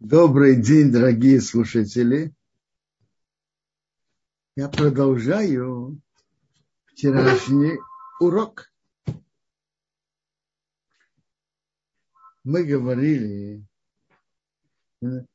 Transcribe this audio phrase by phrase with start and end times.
[0.00, 2.34] Добрый день, дорогие слушатели.
[4.56, 6.00] Я продолжаю
[6.86, 7.78] вчерашний
[8.18, 8.72] урок.
[12.44, 13.62] Мы говорили
[15.02, 15.26] в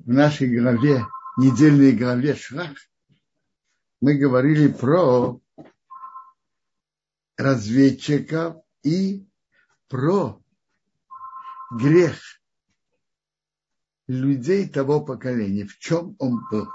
[0.00, 1.06] нашей главе,
[1.38, 2.76] недельной главе Шрах,
[4.00, 5.40] мы говорили про
[7.36, 9.24] разведчиков и
[9.86, 10.42] про
[11.70, 12.18] грех
[14.06, 15.66] людей того поколения.
[15.66, 16.68] В чем он был?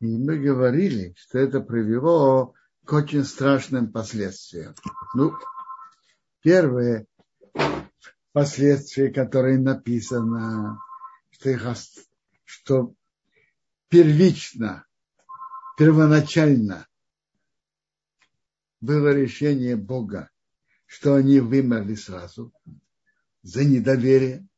[0.00, 2.54] И мы говорили, что это привело
[2.84, 4.74] к очень страшным последствиям.
[5.14, 5.34] Ну,
[6.40, 7.06] первое
[8.32, 10.78] последствие, которое написано,
[11.30, 11.62] что, их,
[12.44, 12.94] что
[13.88, 14.86] первично,
[15.76, 16.86] первоначально
[18.80, 20.30] было решение Бога
[20.88, 22.50] что они вымерли сразу
[23.42, 24.48] за недоверие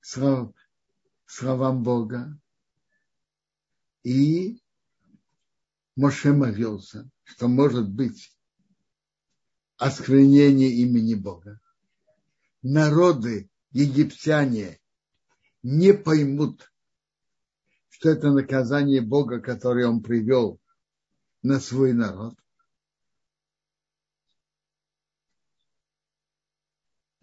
[0.00, 0.52] слов,
[1.24, 2.36] словам Бога.
[4.02, 4.60] И
[5.94, 8.36] Моше молился, что может быть
[9.76, 11.60] осквернение имени Бога.
[12.60, 14.80] Народы, египтяне,
[15.62, 16.72] не поймут,
[17.88, 20.60] что это наказание Бога, которое он привел
[21.42, 22.34] на свой народ.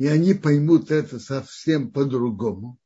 [0.01, 2.79] И они поймут это совсем по-другому.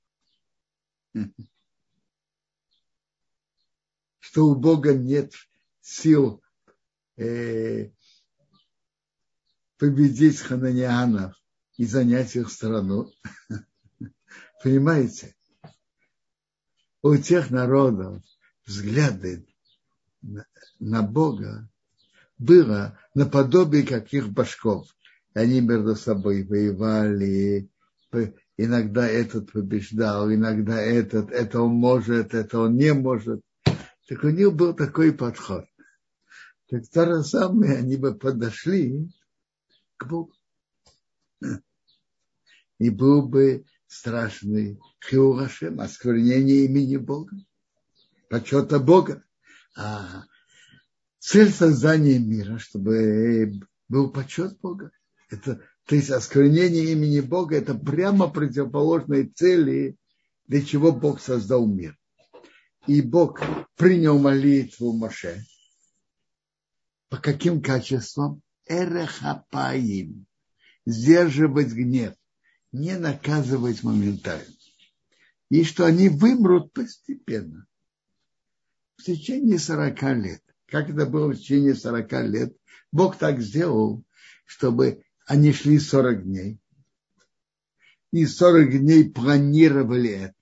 [4.19, 5.31] Что у Бога нет
[5.79, 6.43] сил
[7.15, 7.91] э,
[9.77, 11.41] победить хананианов
[11.77, 13.09] и занять их страну.
[14.61, 15.37] Понимаете?
[17.01, 18.21] У тех народов
[18.65, 19.47] взгляды
[20.21, 21.71] на, Бога
[22.37, 24.93] было наподобие каких башков
[25.35, 27.69] они между собой воевали,
[28.57, 33.41] иногда этот побеждал, иногда этот, это он может, это он не может.
[34.07, 35.65] Так у них был такой подход.
[36.69, 39.09] Так то же самое они бы подошли
[39.97, 40.33] к Богу.
[42.79, 47.35] И был бы страшный хиурашем, осквернение имени Бога,
[48.29, 49.21] почета Бога.
[49.75, 50.23] А
[51.19, 53.59] цель создания мира, чтобы
[53.89, 54.91] был почет Бога.
[55.29, 59.97] Это, то есть осквернение имени Бога– это прямо противоположной цели,
[60.47, 61.97] для чего Бог создал мир.
[62.87, 63.41] И Бог
[63.75, 65.43] принял молитву Моше.
[67.09, 68.41] По каким качествам?
[68.67, 70.25] Эрехапаим.
[70.85, 72.13] Сдерживать гнев.
[72.71, 74.45] Не наказывать моментально.
[75.49, 77.65] И что они вымрут постепенно.
[78.97, 80.43] В течение 40 лет.
[80.67, 82.55] Как это было в течение 40 лет?
[82.91, 84.03] Бог так сделал,
[84.45, 86.59] чтобы они шли 40 дней.
[88.11, 90.33] И 40 дней планировали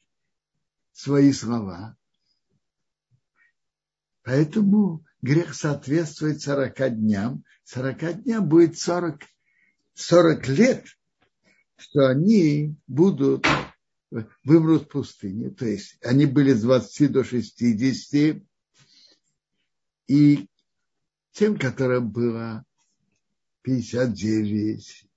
[0.92, 1.98] свои слова.
[4.24, 7.44] Поэтому грех соответствует 40 дням.
[7.64, 9.22] 40 дням будет 40,
[9.96, 10.86] 40 лет,
[11.78, 13.46] что они будут
[14.44, 15.50] вымрут в пустыне.
[15.50, 18.44] То есть они были с 20 до 60.
[20.08, 20.48] И
[21.32, 22.66] тем, которым было
[23.63, 25.07] 59,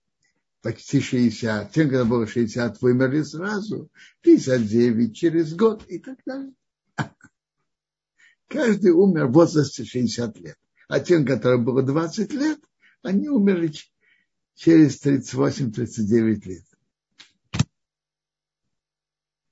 [0.62, 1.72] почти 60.
[1.72, 3.90] Тем, когда было 60, вымерли сразу.
[4.22, 6.54] 59 через год и так далее.
[8.48, 10.56] Каждый умер в возрасте 60 лет.
[10.88, 12.60] А тем, которым было 20 лет,
[13.02, 13.72] они умерли
[14.54, 16.64] через 38-39 лет.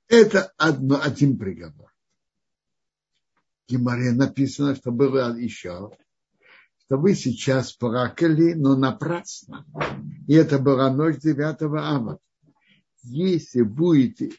[0.09, 1.93] Это одно, один приговор.
[3.67, 5.91] В Гимаре написано, что было еще
[6.87, 9.67] что вы сейчас плакали, но напрасно.
[10.29, 12.19] И это была ночь 9 ава.
[13.03, 14.33] Если будете,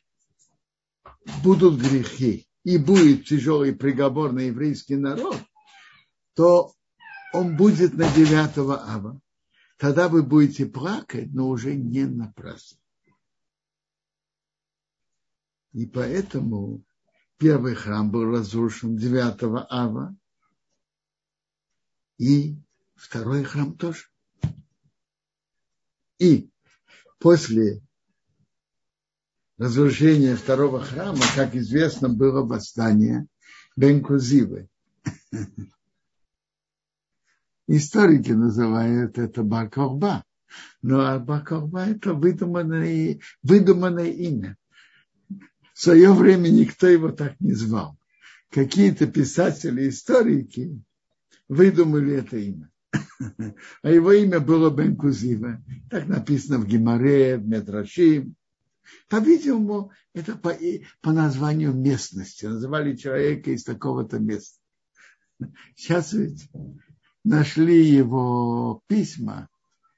[1.43, 5.37] будут грехи и будет тяжелый приговор на еврейский народ,
[6.35, 6.73] то
[7.33, 9.19] он будет на 9 ава.
[9.77, 12.79] Тогда вы будете плакать, но уже не напрасно.
[15.73, 16.83] И поэтому
[17.37, 20.15] первый храм был разрушен 9 ава,
[22.17, 22.55] и
[22.95, 24.05] второй храм тоже.
[26.17, 26.49] И
[27.19, 27.81] после
[29.57, 33.27] разрушения второго храма, как известно, было восстание
[33.75, 34.69] Бенкузивы.
[37.67, 40.23] Историки называют это Бакорба.
[40.81, 44.55] Но Бакорба это выдуманное, выдуманное имя.
[45.73, 47.97] В свое время никто его так не звал.
[48.51, 50.81] Какие-то писатели, историки
[51.47, 52.69] выдумали это имя.
[53.81, 55.63] А его имя было Бен Кузива.
[55.89, 58.35] Так написано в Гимаре, в Медрашим.
[59.09, 60.55] По-видимому, это по,
[61.01, 62.45] по названию местности.
[62.45, 64.59] Называли человека из такого-то места.
[65.75, 66.49] Сейчас ведь
[67.23, 69.49] нашли его письма,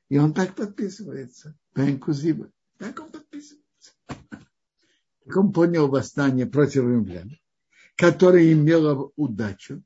[0.10, 1.56] и он так подписывается.
[1.76, 2.50] Бен Кузива.
[2.78, 3.92] Так он подписывается.
[4.08, 7.38] Так он понял восстание против римлян,
[7.96, 9.84] которое имело удачу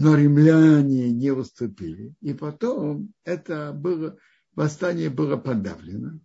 [0.00, 2.14] но римляне не уступили.
[2.20, 4.16] И потом это было,
[4.54, 6.20] восстание было подавлено.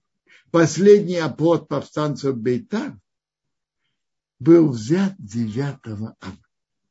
[0.52, 3.00] Последний оплот повстанцев Бейтар
[4.38, 6.16] был взят 9 ава.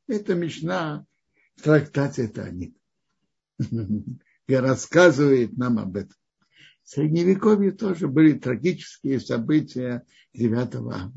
[0.07, 1.05] Это Мишна
[1.55, 2.75] в трактате Танит.
[3.61, 6.17] И рассказывает нам об этом.
[6.83, 10.03] В Средневековье тоже были трагические события
[10.33, 11.13] 9 ава.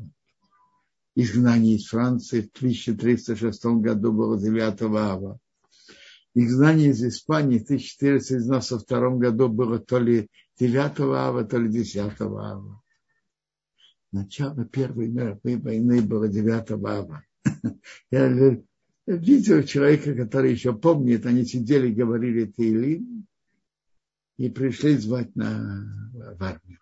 [1.15, 5.41] Изгнание из Франции в 1306 году было 9 ава
[6.45, 10.29] изгнание из Испании в 1492 году было то ли
[10.59, 12.81] 9 ава, то ли 10 ава.
[14.11, 17.23] Начало Первой мировой войны было 9 ава.
[18.11, 18.61] Я
[19.07, 23.25] видел человека, который еще помнит, они сидели, говорили Тейлин
[24.37, 26.79] и пришли звать на, в армию.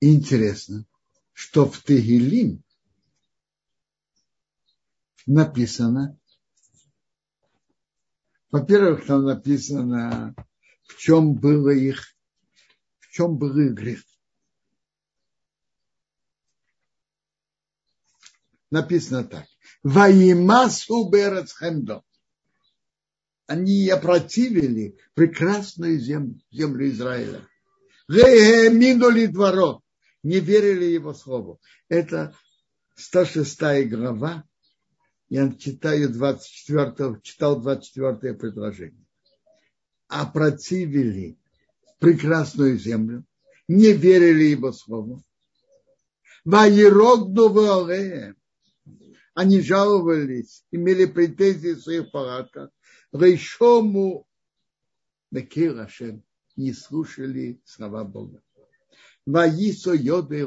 [0.00, 0.86] Интересно,
[1.32, 2.62] что в Тегилим
[5.30, 6.18] написано,
[8.50, 10.34] во-первых, там написано,
[10.82, 12.16] в чем было их,
[12.98, 14.02] в чем был их грех.
[18.70, 19.46] Написано так.
[19.84, 22.02] Ваимасу берецхемдо.
[23.46, 27.48] Они опротивили прекрасную землю, землю Израиля.
[28.08, 29.82] Минули дворо.
[30.22, 31.60] Не верили его слову.
[31.88, 32.36] Это
[32.96, 34.44] 106 глава,
[35.30, 39.06] я читаю 24, читал 24 предложение.
[40.08, 41.38] Опротивили
[42.00, 43.24] прекрасную землю,
[43.68, 45.22] не верили его слову.
[49.34, 52.70] Они жаловались, имели претензии в своих палатах.
[53.12, 54.26] Рейшому
[55.30, 55.88] Мекир
[56.56, 58.42] не слушали слова Бога.
[59.26, 60.44] Ваисо йоды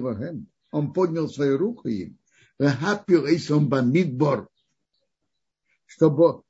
[0.71, 2.17] Он поднял свою руку им.
[2.59, 4.49] Вахапил Исом Бамидбор
[5.93, 6.43] чтобы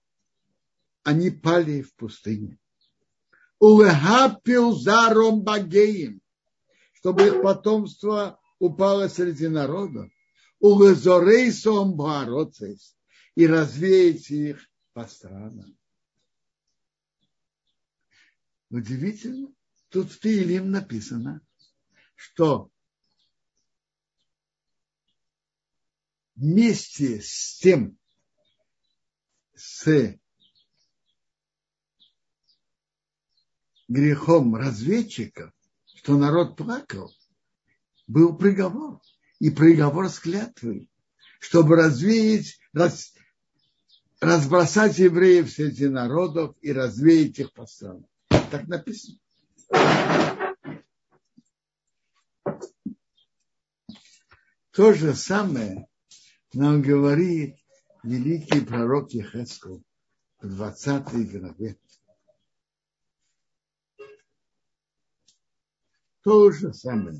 [1.03, 2.57] они пали в пустыне.
[3.59, 6.21] Улехапил заром багеем,
[6.93, 10.09] чтобы их потомство упало среди народа.
[10.59, 12.95] Улезорейсом баароцес
[13.35, 15.77] и развеять их по странам.
[18.69, 19.53] Удивительно,
[19.89, 21.41] тут в Тиилим написано,
[22.15, 22.71] что
[26.35, 27.97] вместе с тем,
[29.55, 30.17] с
[33.87, 35.51] грехом разведчиков,
[35.95, 37.13] что народ плакал,
[38.07, 39.01] был приговор.
[39.39, 40.89] И приговор с клятвой,
[41.39, 43.13] чтобы развеять, раз,
[44.21, 48.07] разбросать евреев среди народов и развеять их по странам.
[48.29, 49.19] Так написано.
[54.71, 55.87] То же самое
[56.53, 57.57] нам говорит
[58.03, 59.81] великий пророк Ехесков
[60.41, 61.77] в 20 главе.
[66.21, 67.19] То же самое.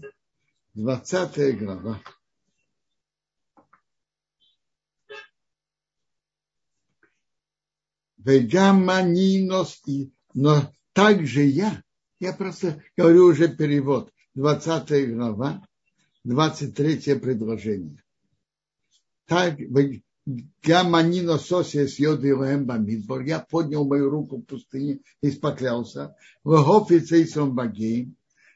[0.73, 2.01] 20 глава.
[8.17, 11.83] Вегаманиности, но также я,
[12.19, 15.67] я просто говорю уже перевод, 20 глава,
[16.23, 18.01] 23 предложение.
[19.25, 19.59] Так,
[20.25, 23.21] Гаманина сосия с йоды бамидбор.
[23.21, 26.15] Я поднял мою руку в пустыне и споклялся.
[26.43, 28.13] Вагофице и сомбаги.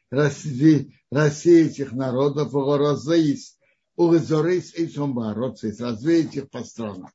[0.10, 2.54] Рассеять их народов.
[2.54, 3.58] Разоис.
[3.98, 5.82] Улизорис и сомбароцис.
[5.82, 7.10] Развеять их по странам.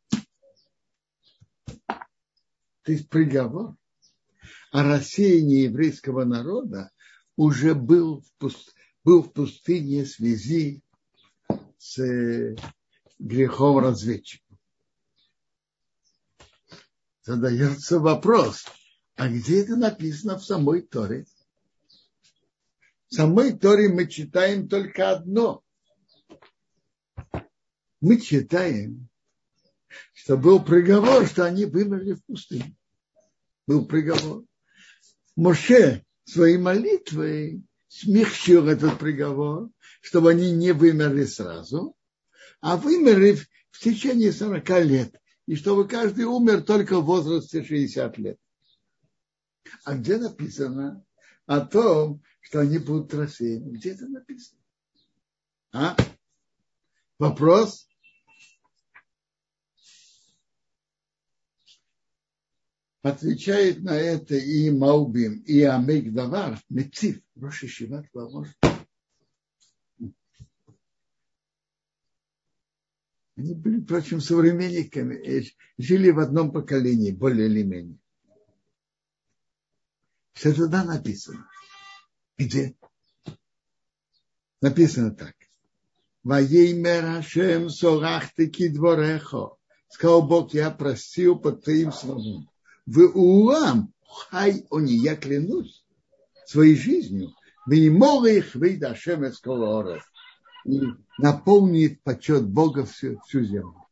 [1.87, 3.77] То есть приговор
[4.73, 6.91] о рассеянии еврейского народа
[7.37, 8.75] уже был в, пуст...
[9.05, 10.83] был в пустыне в связи
[11.79, 12.57] с
[13.23, 14.45] грехом разведчика.
[17.23, 18.65] Задается вопрос,
[19.15, 21.27] а где это написано в самой Торе?
[23.09, 25.63] В самой Торе мы читаем только одно.
[28.01, 29.09] Мы читаем,
[30.13, 32.75] что был приговор, что они вымерли в пустыне.
[33.69, 34.45] Был приговор.
[35.37, 41.95] Моше своей молитвой смягчил этот приговор, чтобы они не вымерли сразу,
[42.63, 43.37] а вымерли
[43.71, 45.21] в течение 40 лет.
[45.47, 48.39] И чтобы каждый умер только в возрасте 60 лет.
[49.85, 51.05] А где написано
[51.47, 53.73] о том, что они будут рассеяны?
[53.73, 54.61] Где это написано?
[55.73, 55.97] А?
[57.19, 57.89] Вопрос?
[63.03, 68.07] Отвечает на это и Маубим, и Амейк Давар, Мецив, Роши Шиват
[73.37, 75.45] Они были, впрочем, современниками,
[75.79, 77.99] жили в одном поколении, более или менее.
[80.33, 81.49] Все туда написано.
[82.37, 82.75] Где?
[84.61, 85.35] Написано так.
[86.25, 89.57] Ваеймер Хашем сорахты кидворехо.
[89.89, 92.49] Сказал Бог, я простил под твоим словом.
[92.87, 95.85] В улам хай они, я клянусь
[96.47, 97.31] своей жизнью.
[97.67, 99.41] Вы не их выйти Хашем из
[100.65, 100.81] и
[101.19, 103.87] наполнит почет Бога всю, всю землю.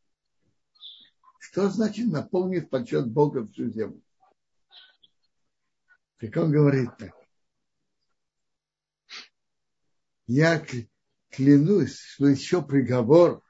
[1.39, 4.01] Что значит наполнит почет Бога всю землю?
[6.17, 7.13] Так он говорит так.
[10.27, 10.65] Я
[11.29, 13.43] клянусь, что еще приговор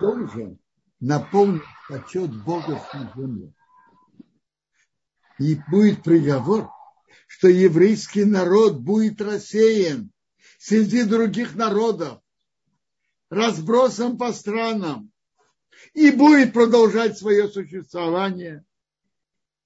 [0.00, 0.58] должен
[1.00, 3.54] наполнить почет Бога всю землю.
[5.38, 6.70] И будет приговор,
[7.26, 10.10] что еврейский народ будет рассеян
[10.58, 12.20] среди других народов,
[13.30, 15.10] разбросом по странам,
[15.94, 18.64] и будет продолжать свое существование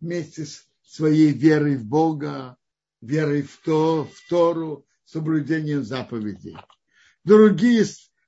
[0.00, 2.56] вместе с своей верой в Бога,
[3.00, 6.56] верой в, то, в Тору, соблюдением заповедей.
[7.24, 7.86] Другие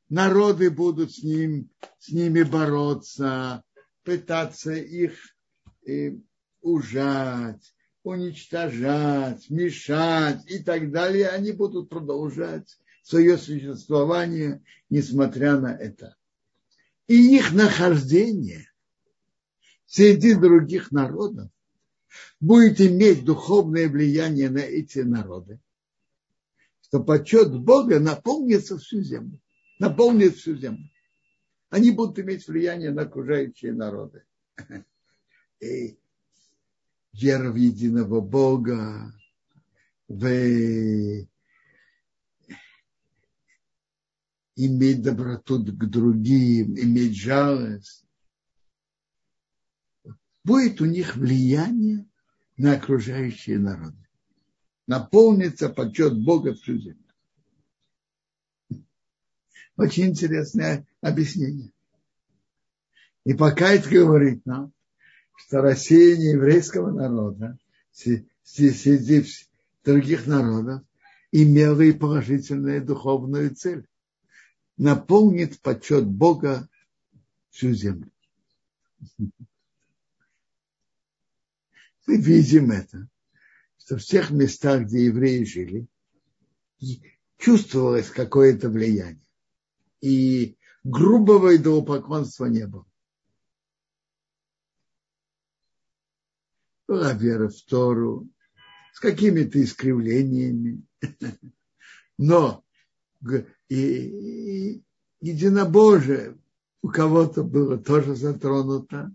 [0.09, 3.62] народы будут с, ним, с ними бороться,
[4.02, 5.18] пытаться их
[5.87, 6.12] э,
[6.62, 7.74] ужать,
[8.04, 16.14] уничтожать, мешать и так далее, они будут продолжать свое существование, несмотря на это.
[17.08, 18.70] И их нахождение
[19.87, 21.49] среди других народов
[22.40, 25.61] будет иметь духовное влияние на эти народы,
[26.82, 29.40] что почет Бога наполнится всю землю,
[29.78, 30.90] наполнит всю землю.
[31.70, 34.25] Они будут иметь влияние на окружающие народы.
[35.61, 35.99] И
[37.14, 39.12] вера в единого Бога,
[40.09, 41.26] в
[44.56, 48.04] иметь доброту к другим, иметь жалость.
[50.44, 52.06] Будет у них влияние
[52.56, 53.97] на окружающие народы.
[54.87, 57.00] Наполнится почет Бога всю землю.
[59.76, 61.73] Очень интересное объяснение.
[63.25, 64.73] И пока это говорит нам,
[65.36, 67.58] что рассеяние еврейского народа
[67.92, 69.24] среди
[69.84, 70.82] других народов
[71.32, 73.86] имело и положительную духовную цель.
[74.76, 76.68] Наполнит почет Бога
[77.50, 78.10] всю землю.
[82.06, 83.08] Мы видим это,
[83.78, 85.86] что в тех местах, где евреи жили,
[87.38, 89.26] чувствовалось какое-то влияние.
[90.00, 92.86] И грубого идолопоклонства не было.
[96.94, 98.28] Была вера в Тору,
[98.92, 100.82] с какими-то искривлениями.
[102.18, 102.64] Но
[103.68, 104.84] и, и
[105.20, 106.38] единобожие
[106.82, 109.12] у кого-то было тоже затронуто,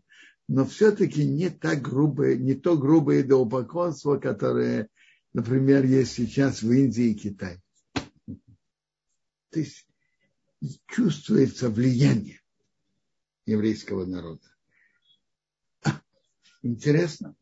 [0.49, 4.89] но все-таки не так грубое, не то грубое идолопоклонство, которое,
[5.31, 7.61] например, есть сейчас в Индии и Китае.
[9.51, 9.87] То есть
[10.87, 12.41] чувствуется влияние
[13.45, 14.43] еврейского народа.
[16.61, 17.35] Интересно.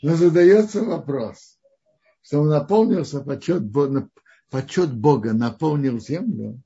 [0.00, 1.58] Но задается вопрос,
[2.22, 3.62] что он наполнился почет,
[4.48, 6.62] почет Бога, наполнил землю.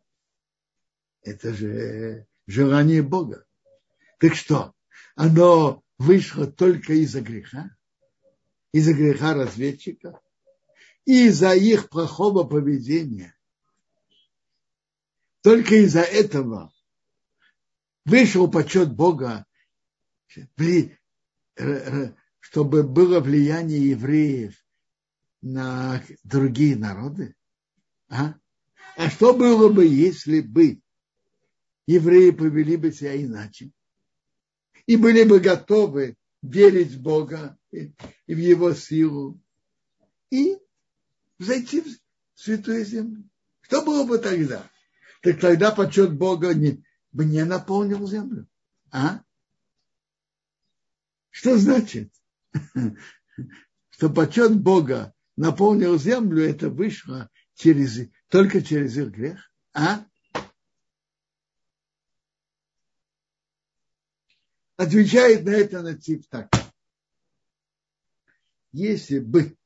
[1.23, 3.45] Это же желание Бога.
[4.19, 4.75] Так что?
[5.15, 7.75] Оно вышло только из-за греха,
[8.73, 10.21] из-за греха разведчика,
[11.05, 13.35] из-за их плохого поведения.
[15.43, 16.73] Только из-за этого
[18.05, 19.47] вышел почет Бога
[22.43, 24.55] чтобы было влияние евреев
[25.41, 27.37] на другие народы?
[28.09, 28.35] А?
[28.97, 30.83] а что было бы, если бы
[31.87, 33.71] евреи повели бы себя иначе?
[34.87, 37.95] И были бы готовы верить в Бога и
[38.27, 39.41] в Его силу
[40.31, 40.59] и
[41.39, 41.87] зайти в
[42.35, 43.23] святую землю.
[43.61, 44.69] Что было бы тогда?
[45.23, 48.49] Так тогда почет Бога не, бы не наполнил землю.
[48.91, 49.23] А?
[51.31, 52.13] Что значит?
[53.91, 59.53] что почет Бога наполнил землю, это вышло через, только через их грех.
[59.73, 60.05] А?
[64.77, 66.51] Отвечает на это Нациф так.
[68.73, 69.57] Если бы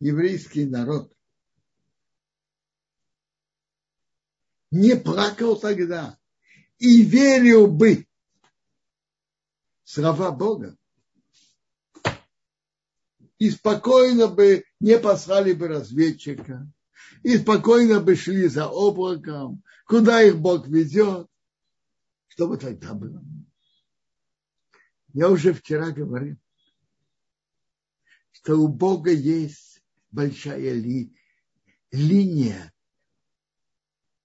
[0.00, 1.16] еврейский народ
[4.70, 6.18] не плакал тогда
[6.78, 8.06] и верил бы
[9.84, 10.76] слова Бога,
[13.38, 16.70] и спокойно бы не послали бы разведчика,
[17.22, 21.28] и спокойно бы шли за облаком, куда их Бог ведет,
[22.28, 23.22] что бы тогда было?
[25.12, 26.36] Я уже вчера говорил,
[28.32, 31.12] что у Бога есть большая ли,
[31.90, 32.72] линия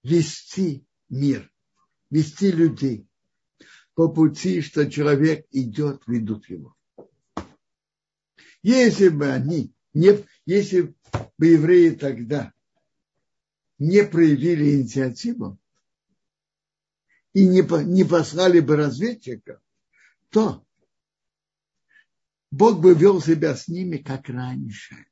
[0.04, 1.52] вести мир,
[2.10, 3.08] вести людей
[3.94, 6.76] по пути, что человек идет, ведут его.
[8.62, 10.94] Если бы они, не, если
[11.38, 12.54] бы евреи тогда
[13.78, 15.58] не проявили инициативу
[17.34, 19.62] и не, не послали бы разведчиков,
[20.30, 20.66] то
[22.52, 25.06] Бог бы вел себя с ними, как раньше.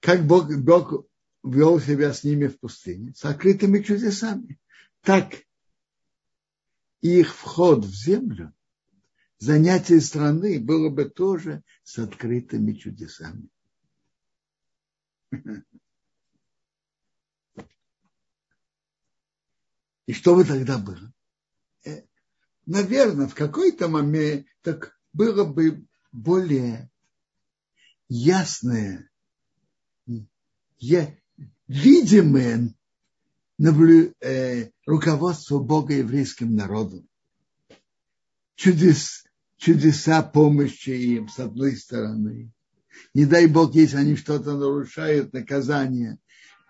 [0.00, 1.06] Как Бог, Бог
[1.42, 4.58] вел себя с ними в пустыне, с открытыми чудесами.
[5.02, 5.34] Так
[7.00, 8.52] их вход в землю
[9.38, 13.48] занятие страны было бы тоже с открытыми чудесами.
[20.06, 21.12] И что бы тогда было?
[21.84, 22.02] Э,
[22.64, 26.90] наверное, в какой-то момент так было бы более
[28.08, 29.10] ясное,
[31.66, 32.74] видимое
[34.20, 37.06] э, руководство Бога еврейским народом.
[38.54, 39.27] Чудес,
[39.58, 42.50] чудеса помощи им, с одной стороны.
[43.14, 46.18] Не дай Бог, если они что-то нарушают, наказание.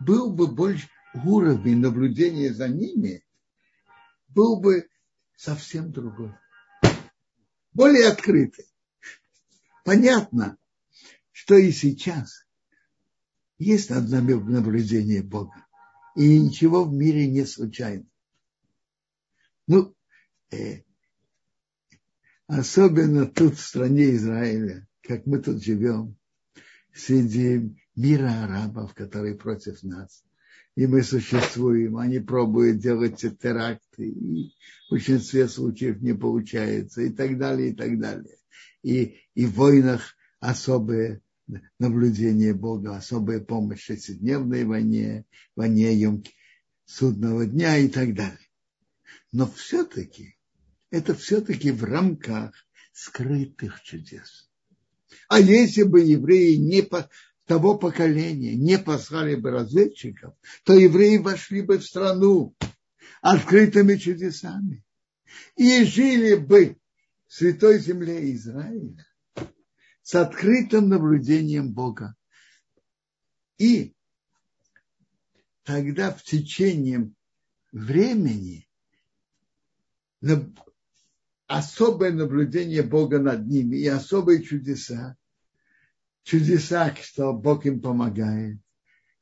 [0.00, 3.24] Был бы больше уровень наблюдения за ними,
[4.28, 4.88] был бы
[5.36, 6.34] совсем другой.
[7.72, 8.66] Более открытый.
[9.84, 10.56] Понятно,
[11.32, 12.44] что и сейчас
[13.58, 15.66] есть одно наблюдение Бога.
[16.14, 18.06] И ничего в мире не случайно.
[19.66, 19.94] Ну,
[20.50, 20.82] э,
[22.48, 26.16] Особенно тут, в стране Израиля, как мы тут живем,
[26.94, 30.24] среди мира арабов, которые против нас.
[30.74, 34.54] И мы существуем, они пробуют делать теракты, и
[34.86, 38.38] в большинстве случаев не получается, и так далее, и так далее.
[38.82, 41.20] И, и в войнах особое
[41.78, 46.22] наблюдение Бога, особая помощь в шестидневной войне, войне
[46.86, 48.48] судного дня и так далее.
[49.32, 50.37] Но все-таки
[50.90, 52.54] это все-таки в рамках
[52.92, 54.50] скрытых чудес.
[55.28, 57.08] А если бы евреи не по,
[57.46, 62.54] того поколения не послали бы разведчиков, то евреи вошли бы в страну
[63.20, 64.84] открытыми чудесами
[65.56, 66.78] и жили бы
[67.26, 69.06] в святой земле Израиля
[70.02, 72.14] с открытым наблюдением Бога.
[73.58, 73.94] И
[75.64, 77.10] тогда в течение
[77.72, 78.68] времени
[81.48, 85.16] особое наблюдение Бога над ними и особые чудеса.
[86.22, 88.58] Чудеса, что Бог им помогает,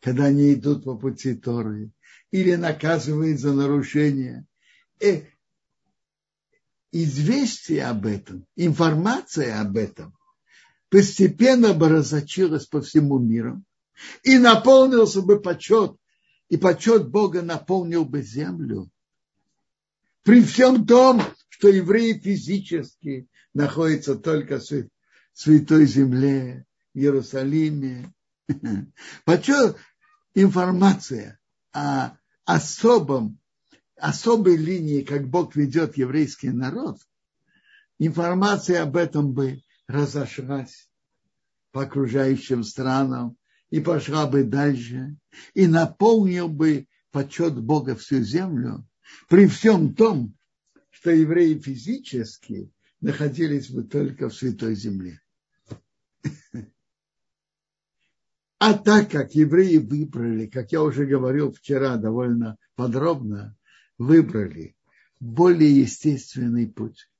[0.00, 1.90] когда они идут по пути Торы,
[2.32, 4.44] или наказывает за нарушение.
[4.98, 5.26] И э,
[6.90, 10.14] известие об этом, информация об этом
[10.88, 13.62] постепенно бы разочилась по всему миру
[14.24, 15.96] и наполнился бы почет,
[16.48, 18.90] и почет Бога наполнил бы землю.
[20.22, 21.22] При всем том,
[21.58, 24.90] что евреи физически находятся только в
[25.32, 28.12] святой земле, в Иерусалиме.
[29.24, 29.74] Почему
[30.34, 31.38] информация
[31.72, 33.38] о особом,
[33.96, 36.98] особой линии, как Бог ведет еврейский народ,
[37.98, 40.90] информация об этом бы разошлась
[41.72, 43.38] по окружающим странам
[43.70, 45.16] и пошла бы дальше,
[45.54, 48.86] и наполнил бы почет Бога всю землю,
[49.28, 50.35] при всем том,
[50.96, 55.20] что евреи физически находились бы только в Святой Земле.
[58.58, 63.54] А так как евреи выбрали, как я уже говорил вчера довольно подробно,
[63.98, 64.74] выбрали
[65.20, 67.10] более естественный путь.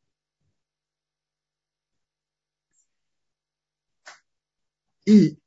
[5.04, 5.38] И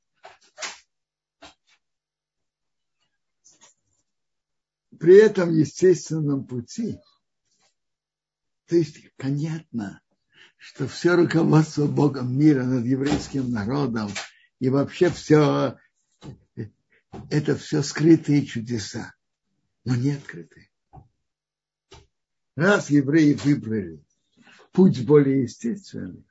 [4.99, 6.99] при этом естественном пути
[8.69, 9.99] то есть понятно,
[10.58, 14.12] что все руководство Богом мира над еврейским народом
[14.60, 15.79] и вообще все,
[17.32, 19.15] это все скрытые чудеса,
[19.86, 20.69] но не открытые.
[22.55, 24.03] раз евреи выбрали
[24.71, 26.23] путь более естественный,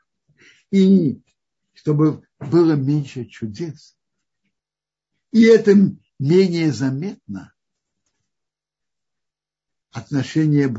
[0.70, 1.20] и
[1.72, 3.98] чтобы было меньше чудес,
[5.32, 5.74] и это
[6.20, 7.52] менее заметно,
[9.90, 10.72] отношение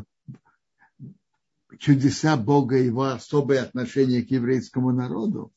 [1.80, 5.52] чудеса Бога, его особое отношение к еврейскому народу,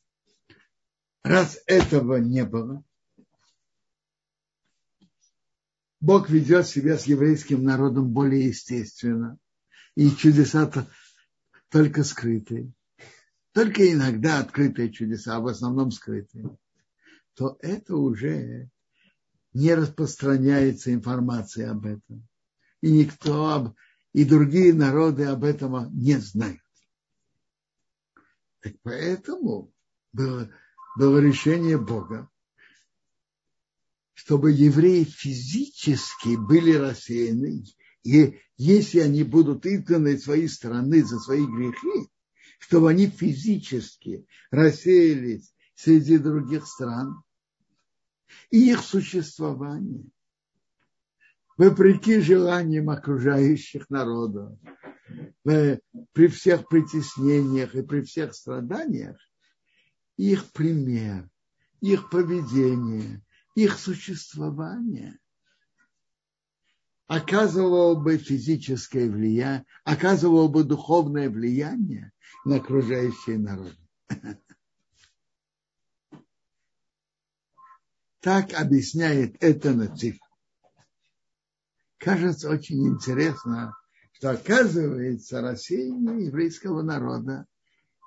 [1.23, 2.83] раз этого не было,
[5.99, 9.37] Бог ведет себя с еврейским народом более естественно,
[9.95, 10.85] и чудеса -то
[11.69, 12.73] только скрытые,
[13.53, 16.57] только иногда открытые чудеса, а в основном скрытые,
[17.35, 18.69] то это уже
[19.53, 22.27] не распространяется информация об этом.
[22.81, 23.75] И никто, об,
[24.13, 26.61] и другие народы об этом не знают.
[28.61, 29.73] Так поэтому
[30.13, 30.49] было,
[30.95, 32.29] было решение Бога
[34.23, 37.65] чтобы евреи физически были рассеяны,
[38.03, 42.09] и если они будут изгнаны из своей страны за свои грехи,
[42.57, 47.21] чтобы они физически рассеялись среди других стран,
[48.49, 50.05] и их существование,
[51.57, 54.57] вопреки желаниям окружающих народов,
[55.43, 59.17] при всех притеснениях и при всех страданиях,
[60.17, 61.29] их пример,
[61.81, 63.21] их поведение,
[63.55, 65.19] их существование
[67.07, 72.11] оказывало бы физическое влияние, оказывало бы духовное влияние
[72.45, 73.77] на окружающие народы.
[78.19, 80.17] Так объясняет это Нациф.
[82.03, 83.77] Кажется очень интересно,
[84.11, 87.45] что оказывается рассеяние еврейского народа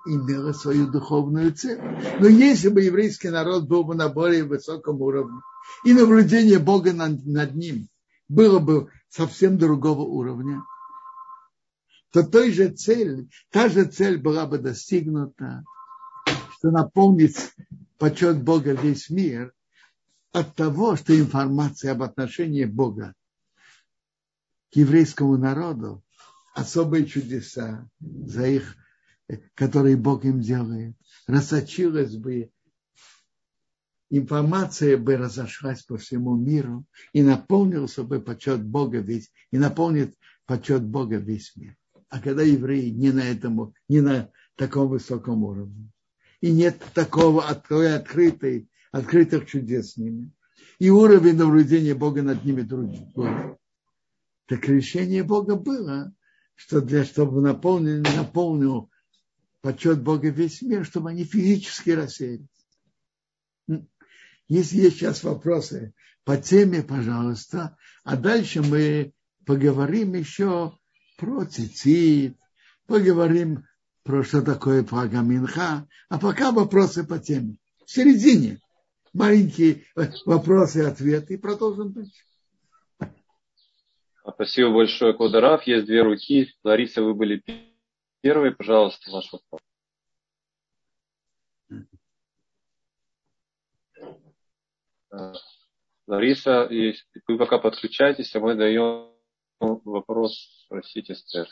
[0.05, 1.81] имела свою духовную цель.
[2.19, 5.39] Но если бы еврейский народ был бы на более высоком уровне,
[5.83, 7.89] и наблюдение Бога над, над ним
[8.29, 10.61] было бы совсем другого уровня,
[12.11, 15.63] то той же цель, та же цель была бы достигнута,
[16.57, 17.51] что наполнить
[17.97, 19.53] почет Бога весь мир
[20.33, 23.15] от того, что информация об отношении Бога
[24.77, 26.03] еврейскому народу,
[26.53, 28.75] особые чудеса за их
[29.55, 30.95] которые Бог им делает,
[31.27, 32.49] рассочилась бы,
[34.09, 40.83] информация бы разошлась по всему миру и наполнился бы почет Бога весь, и наполнит почет
[40.83, 41.75] Бога весь мир.
[42.09, 45.91] А когда евреи не на этом, не на таком высоком уровне,
[46.39, 50.31] и нет такого такой открытой, открытых чудес с ними,
[50.79, 53.57] и уровень наблюдения Бога над ними другой.
[54.47, 56.13] Так решение Бога было,
[56.55, 58.89] что для чтобы наполнил, наполнил
[59.61, 62.47] почет Бога весь мир, чтобы они физически рассеялись.
[64.47, 69.13] Если есть сейчас вопросы по теме, пожалуйста, а дальше мы
[69.45, 70.77] поговорим еще
[71.17, 72.37] про цицит,
[72.85, 73.65] поговорим
[74.03, 77.57] про что такое Пагаминха, а пока вопросы по теме.
[77.85, 78.61] В середине
[79.11, 79.83] маленькие
[80.25, 82.23] вопросы и ответы, и продолжим дальше.
[84.37, 85.63] Спасибо большое, Квадорав.
[85.63, 86.53] Есть две руки.
[86.63, 87.43] Лариса, вы были
[88.21, 89.61] Первый, пожалуйста, ваш вопрос.
[95.11, 95.33] Э,
[96.05, 99.11] Лариса, вы пока подключаетесь, а мы даем
[99.59, 101.47] вопрос спросить Эстер.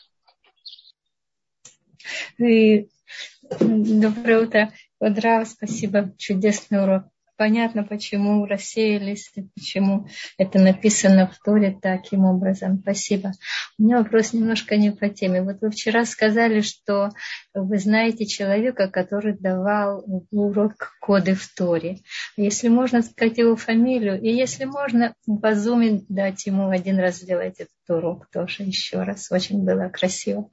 [2.37, 4.71] Доброе утро.
[4.99, 6.13] Бодрав, спасибо.
[6.19, 7.05] Чудесный урок
[7.37, 12.79] понятно, почему рассеялись, почему это написано в Торе таким образом.
[12.79, 13.33] Спасибо.
[13.77, 15.41] У меня вопрос немножко не по теме.
[15.41, 17.11] Вот вы вчера сказали, что
[17.53, 21.99] вы знаете человека, который давал урок коды в Торе.
[22.37, 27.59] Если можно сказать его фамилию, и если можно по зуме дать ему один раз сделать
[27.59, 29.31] этот урок тоже еще раз.
[29.31, 30.49] Очень было красиво.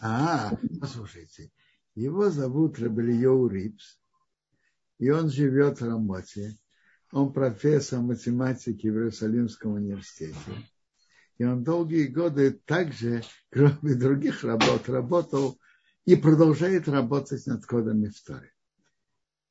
[0.00, 1.50] А, послушайте,
[1.94, 3.99] его зовут Рабельоу Рипс
[5.00, 6.56] и он живет в Рамоте.
[7.10, 10.36] Он профессор математики в Иерусалимском университете.
[11.38, 15.58] И он долгие годы также, кроме других работ, работал
[16.04, 18.52] и продолжает работать над кодами в Торе.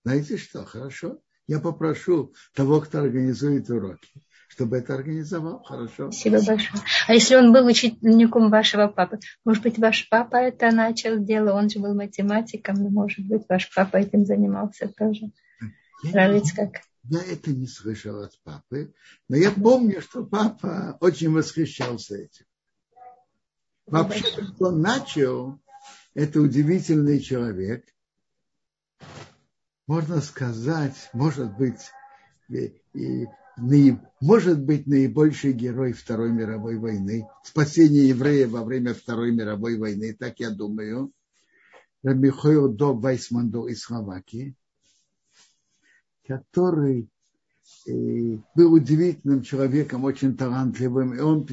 [0.05, 0.63] Знаете что?
[0.63, 1.19] Хорошо.
[1.47, 4.07] Я попрошу того, кто организует уроки,
[4.49, 5.63] чтобы это организовал.
[5.63, 6.11] Хорошо.
[6.11, 6.83] Спасибо большое.
[7.07, 11.69] А если он был учеником вашего папы, может быть, ваш папа это начал дело, он
[11.69, 15.31] же был математиком, но, может быть, ваш папа этим занимался тоже.
[16.03, 16.81] Я, как?
[17.03, 18.93] я это не слышал от папы,
[19.27, 22.45] но я помню, что папа очень восхищался этим.
[23.85, 24.25] Вообще,
[24.59, 25.59] он начал,
[26.15, 27.85] это удивительный человек.
[29.85, 31.91] Можно сказать, может быть,
[32.49, 33.27] и
[34.21, 40.39] может быть наибольший герой Второй мировой войны, спасение евреев во время Второй мировой войны, так
[40.39, 41.11] я думаю,
[42.03, 44.55] Рабихойл До Вайсмандо из Словакии,
[46.25, 47.09] который
[47.87, 47.91] э,
[48.55, 51.47] был удивительным человеком, очень талантливым, и он,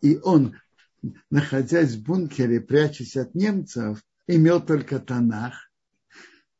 [0.00, 0.56] и он,
[1.30, 5.70] находясь в бункере, прячась от немцев, имел только Танах,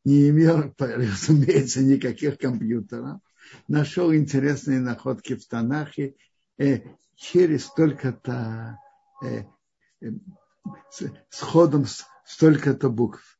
[0.04, 3.20] не имел, разумеется, никаких компьютеров,
[3.68, 6.16] нашел интересные находки в Танахе
[6.59, 6.80] э,
[7.16, 8.78] через столько-то
[9.22, 9.44] э,
[10.00, 10.11] э,
[10.90, 11.85] с, ходом
[12.24, 13.38] столько-то букв.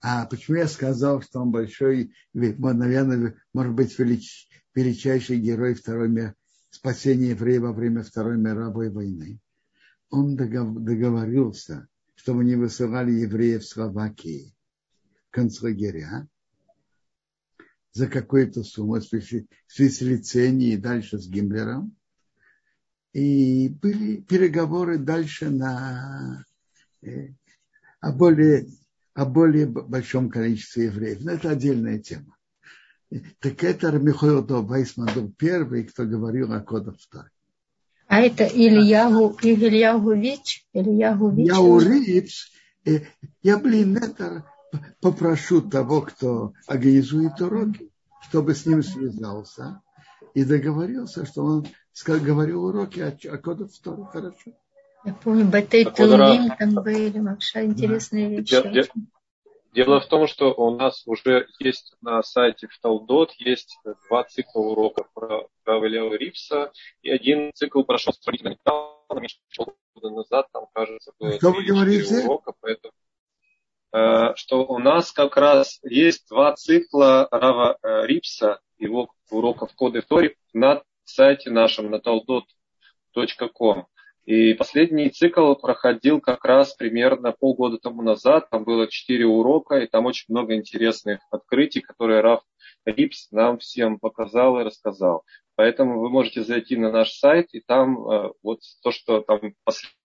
[0.00, 6.34] А почему я сказал, что он большой, наверное, может быть, велич, величайший герой Второй мира,
[6.70, 9.38] спасения евреев во время Второй мировой войны?
[10.10, 14.54] Он договорился, чтобы не высылали евреев в Словакии
[15.30, 16.28] концлагеря,
[17.92, 21.94] за какую-то сумму, с лицензией и дальше с Гиммлером.
[23.12, 26.44] И были переговоры дальше на,
[27.02, 27.28] э,
[28.00, 28.66] о, более,
[29.12, 31.20] о более большом количестве евреев.
[31.20, 32.36] Но это отдельная тема.
[33.40, 37.30] Так это Михаил Вайсман был первый, кто говорил о кодах вторых.
[38.06, 40.66] А это Ильягу, Ильягу Вич?
[40.72, 41.48] Ильягу Вич?
[42.06, 42.52] Вич.
[42.84, 43.00] Э,
[43.42, 44.44] я, блин, это
[45.00, 47.90] попрошу того, кто организует уроки,
[48.28, 49.82] чтобы с ним связался
[50.34, 51.66] и договорился, что он
[52.06, 54.04] говорил уроки о, о кодах Торы.
[54.06, 54.52] Хорошо.
[55.04, 58.88] Я помню, Батей Тулим там были, вообще интересные вещи.
[59.74, 64.60] Дело в том, что у нас уже есть на сайте в Талдот есть два цикла
[64.60, 69.26] уроков про Гавелео Рипса, и один цикл прошел сравнительно недавно,
[69.94, 72.18] года назад, там, кажется, было Что вы говорите?
[72.18, 72.92] урока, поэтому
[74.36, 80.36] что у нас как раз есть два цикла Рава э, Рипса, его уроков коды Тори
[80.52, 83.86] на сайте нашем, на taldot.com.
[84.24, 88.48] И последний цикл проходил как раз примерно полгода тому назад.
[88.50, 92.40] Там было четыре урока, и там очень много интересных открытий, которые Раф
[92.84, 95.24] Рипс нам всем показал и рассказал.
[95.56, 99.96] Поэтому вы можете зайти на наш сайт, и там э, вот то, что там последний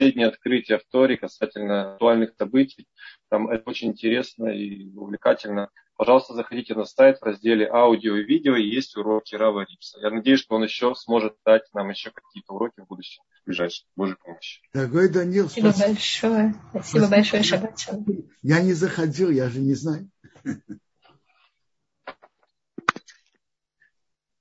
[0.00, 2.88] последнее открытие в Торе касательно актуальных событий.
[3.28, 5.68] Там это очень интересно и увлекательно.
[5.96, 10.00] Пожалуйста, заходите на сайт в разделе аудио и видео, и есть уроки Рава Рипса.
[10.00, 13.86] Я надеюсь, что он еще сможет дать нам еще какие-то уроки в будущем, в ближайшем,
[13.94, 14.62] Божьей помощи.
[14.72, 15.88] Дорогой Данил, спасибо, спасибо.
[15.88, 16.54] большое.
[16.70, 17.78] Спасибо, спасибо большое, Шаббат
[18.40, 20.08] Я не заходил, я же не знаю.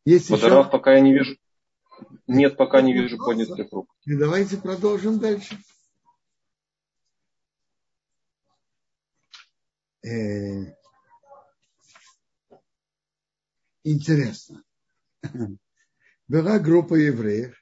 [0.06, 0.64] Есть еще...
[0.70, 1.36] пока я не вижу.
[2.30, 3.92] Нет, пока не вижу поднятых рук.
[4.06, 5.58] И давайте продолжим дальше.
[10.06, 10.76] Э,
[13.84, 14.64] интересно.
[16.28, 17.60] Была группа евреев,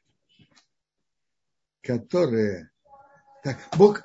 [1.81, 2.69] которые...
[3.45, 4.03] Так, Бог,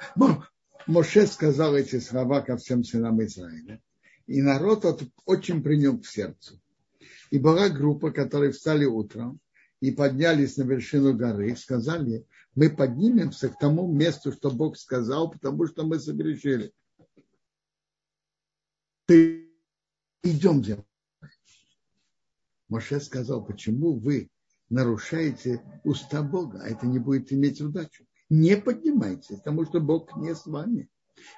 [0.86, 3.82] Моше сказал эти слова ко всем сынам Израиля.
[4.28, 4.84] И народ
[5.24, 6.62] очень принял к сердцу.
[7.32, 9.40] И была группа, которые встали утром
[9.82, 15.66] и поднялись на вершину горы, сказали, мы поднимемся к тому месту, что Бог сказал, потому
[15.66, 16.72] что мы согрешили.
[19.06, 19.50] Ты
[20.22, 20.86] идем делать.
[22.68, 24.30] Моше сказал, почему вы
[24.70, 28.06] нарушаете уста Бога, а это не будет иметь удачу.
[28.30, 30.88] Не поднимайтесь, потому что Бог не с вами,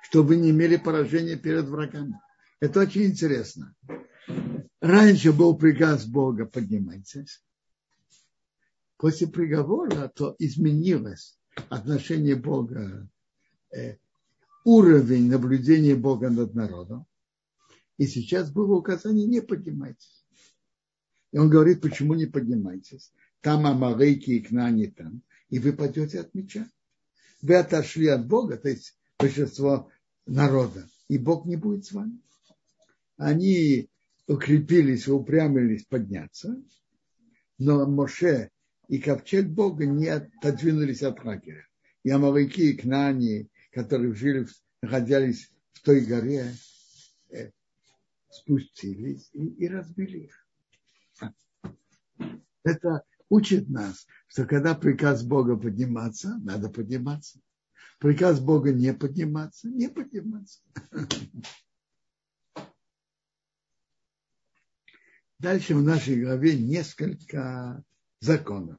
[0.02, 2.20] чтобы вы не имели поражения перед врагами.
[2.61, 3.74] Это очень интересно.
[4.83, 7.42] Раньше был приказ Бога, поднимайтесь
[9.05, 11.38] после приговора, то изменилось
[11.69, 13.07] отношение Бога,
[13.71, 13.99] э,
[14.64, 17.05] уровень наблюдения Бога над народом.
[17.99, 20.25] И сейчас было указание не поднимайтесь.
[21.33, 23.12] И он говорит, почему не поднимайтесь?
[23.43, 26.67] Там Амалейки и Кнани там, и вы пойдете от меча.
[27.43, 29.90] Вы отошли от Бога, то есть большинство
[30.25, 32.23] народа, и Бог не будет с вами.
[33.19, 33.90] Они
[34.27, 36.57] укрепились, упрямились подняться,
[37.59, 38.51] но Моше
[38.88, 41.66] и ковчег Бога не отодвинулись от лагеря.
[42.03, 44.47] И Амалыки и Кнани, которые жили,
[44.83, 46.53] находились в той горе,
[47.31, 47.51] э,
[48.31, 50.47] спустились и, и разбили их.
[52.62, 57.40] Это учит нас, что когда приказ Бога подниматься, надо подниматься.
[57.99, 60.61] Приказ Бога не подниматься, не подниматься.
[65.38, 67.85] Дальше в нашей главе несколько
[68.24, 68.78] законов.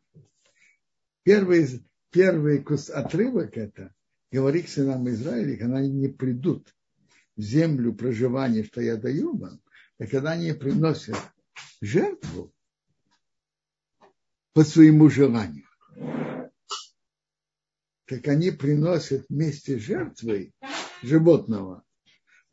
[1.24, 3.94] Первый, первый отрывок это
[4.32, 6.76] говорит сынам Израиля, когда они не придут
[7.36, 9.62] в землю проживания, что я даю вам,
[10.00, 11.18] и когда они приносят
[11.82, 12.54] жертву,
[14.56, 15.68] по своему желанию.
[18.06, 20.54] Так они приносят вместе с жертвой
[21.04, 21.84] животного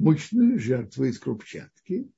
[0.00, 2.10] мучную жертву из крупчатки,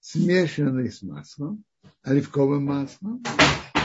[0.00, 1.64] смешанной с маслом,
[2.02, 3.22] оливковым маслом,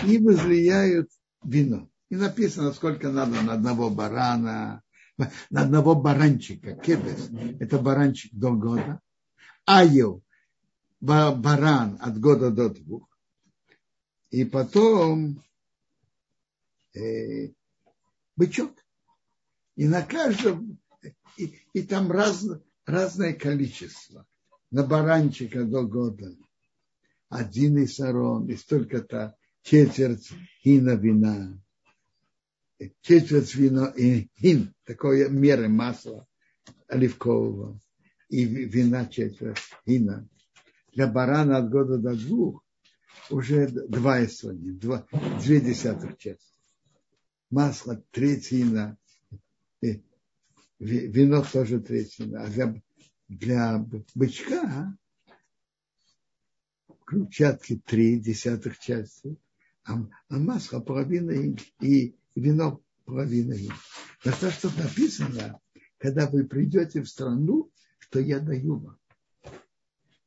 [0.06, 1.10] и возлияют
[1.44, 1.90] вино.
[2.10, 4.82] И написано, сколько надо на одного барана,
[5.18, 9.00] на одного баранчика, кедес, это баранчик до года,
[9.66, 10.24] аю,
[11.00, 13.08] баран от года до двух,
[14.30, 15.44] и потом
[16.94, 17.52] э,
[18.36, 18.74] бычок.
[19.76, 20.78] И на каждом,
[21.38, 22.46] и, и там раз,
[22.86, 24.26] разное количество.
[24.72, 26.36] На баранчика до года.
[27.30, 30.32] Один и сарон, и столько-то четверть
[30.64, 31.62] хина вина.
[33.02, 36.28] Четверть вина и хин, такое меры масла
[36.88, 37.80] оливкового.
[38.30, 40.28] И вина четверть хина.
[40.94, 42.64] Для барана от года до двух
[43.30, 45.06] уже два исони, два,
[45.40, 46.58] две десятых части.
[47.52, 48.98] Масло третьина,
[50.80, 52.44] вино тоже третьина.
[52.44, 52.82] А для,
[53.28, 54.98] для бычка
[57.10, 59.36] крупчатки три десятых части,
[59.84, 59.94] а,
[60.30, 63.74] а масло половина и, и вино половина им.
[64.24, 65.60] На то, что написано,
[65.98, 69.00] когда вы придете в страну, что я даю вам.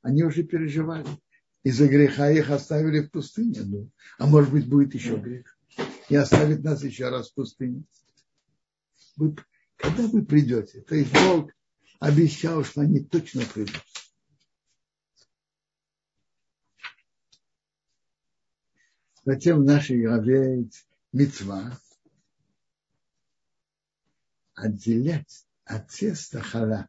[0.03, 1.07] Они уже переживали.
[1.63, 3.61] Из-за греха их оставили в пустыне.
[3.63, 5.57] Ну, а может быть, будет еще грех.
[6.09, 7.85] И оставит нас еще раз в пустыне.
[9.15, 9.37] Вы,
[9.77, 11.53] когда вы придете, то есть Бог
[12.01, 13.85] обещал, что они точно придут.
[19.25, 20.69] Затем нашей главе
[21.13, 21.79] мецва
[24.55, 26.89] отделять от теста хала.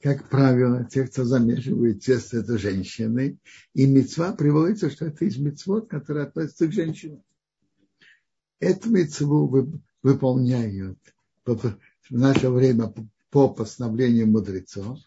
[0.00, 3.38] Как правило, те, кто замешивает тесто, это женщины.
[3.72, 7.24] И мецва приводится, что это из мецвод, которые относятся к женщинам.
[8.60, 10.98] Эту мецву выполняют
[11.46, 11.78] в
[12.10, 12.92] наше время
[13.30, 14.98] по постановлению мудрецов,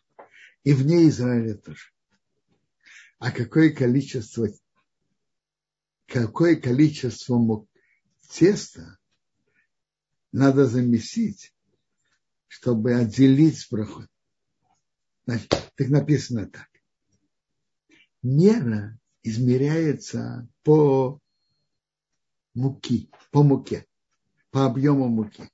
[0.68, 1.94] и вне Израиля тоже.
[3.20, 4.50] А какое количество,
[6.08, 7.66] какое количество
[8.30, 8.98] теста
[10.34, 11.56] надо замесить,
[12.48, 14.08] чтобы отделить проход.
[15.24, 16.68] Так написано так.
[18.22, 21.22] Мера измеряется по
[22.54, 23.88] муки, по муке,
[24.52, 25.50] по объему муки.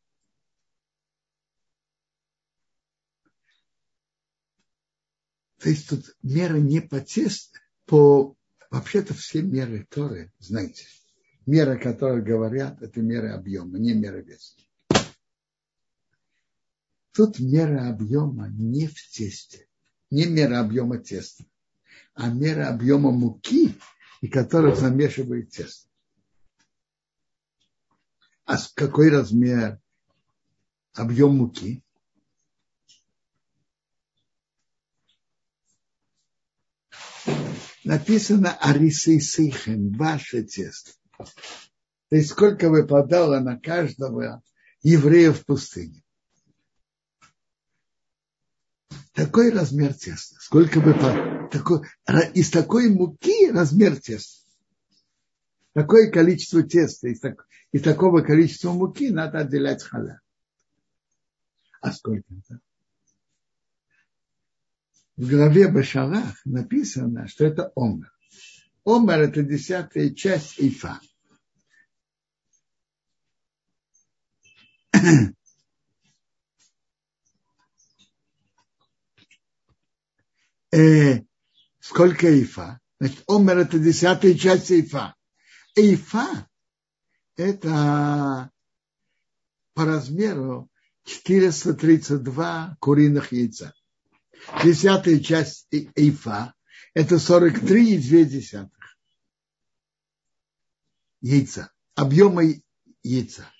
[5.63, 8.35] То есть тут мера не по тесту, по
[8.69, 10.85] вообще-то все меры Торы, знаете,
[11.45, 14.57] меры, которые говорят, это меры объема, не меры веса.
[17.13, 19.69] Тут мера объема не в тесте,
[20.11, 21.45] не мера объема теста,
[22.13, 23.73] а мера объема муки,
[24.19, 25.87] и которая замешивает тесто.
[28.43, 29.79] А какой размер
[30.91, 31.85] объем муки?
[37.83, 40.91] Написано Арисы Сейхен, ваше тесто.
[41.17, 44.41] То есть сколько выпадало на каждого
[44.83, 46.03] еврея в пустыне.
[49.13, 50.35] такой размер теста.
[50.39, 51.87] Сколько по, такой,
[52.33, 54.43] из такой муки размер теста.
[55.73, 60.19] Такое количество теста, из, так, из такого количества муки надо отделять халя.
[61.81, 62.59] А сколько это?
[65.15, 68.11] В главе Башалах написано, что это омер.
[68.83, 70.99] Омер– это десятая часть ифа.
[80.71, 81.21] э,
[81.79, 82.79] сколько ифа?
[82.99, 85.13] Значит, омер это десятая часть ифа.
[85.75, 86.47] Ифа
[87.35, 88.49] это
[89.75, 90.71] по размеру
[91.03, 93.75] 432 куриных яйца.
[94.63, 96.53] Десятая часть ифа
[96.93, 98.97] это 43 и 2 десятых
[101.21, 101.71] яйца.
[101.95, 102.43] Объема
[103.01, 103.51] яйца.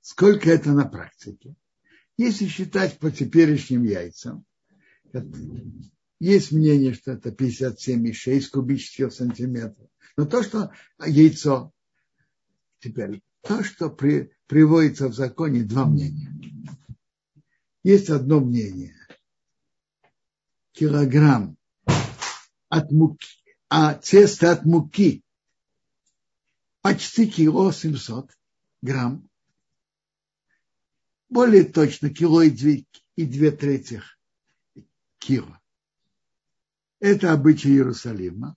[0.00, 1.54] Сколько это на практике?
[2.16, 4.44] Если считать по теперешним яйцам,
[6.18, 9.88] есть мнение, что это 57,6 кубических сантиметров.
[10.16, 10.72] Но то, что
[11.04, 11.72] яйцо,
[12.80, 16.30] теперь, то, что при, приводится в законе, два мнения.
[17.82, 18.94] Есть одно мнение.
[20.72, 21.56] Килограмм
[22.68, 23.26] от муки,
[23.70, 25.24] а тесто от муки
[26.82, 28.30] почти кило 700
[28.82, 29.26] грамм
[31.30, 32.84] более точно кило и две,
[33.16, 34.02] и две трети
[35.16, 35.58] кило.
[37.00, 38.54] Это обычай Иерусалима.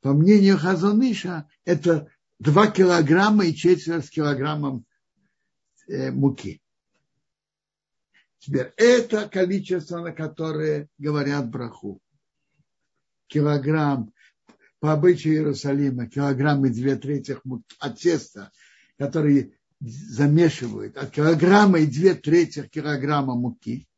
[0.00, 4.87] По мнению Хазоныша, это 2 килограмма и четверть килограмма э,
[5.88, 6.60] муки.
[8.38, 12.00] Теперь это количество, на которое говорят браху.
[13.26, 14.12] Килограмм,
[14.80, 17.36] по обычаю Иерусалима, килограмм и две трети
[17.78, 18.52] от теста,
[18.96, 23.88] которые замешивают от килограмма и две трети килограмма муки,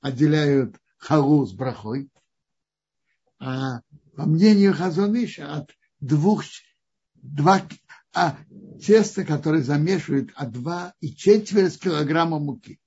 [0.00, 2.10] отделяют халу с брахой,
[3.38, 3.80] а
[4.16, 5.70] по мнению Хазоныша от
[6.00, 6.44] двух,
[7.14, 7.66] два,
[8.12, 8.38] а
[8.80, 12.80] тесто, которое замешивают от два и четверть килограмма муки.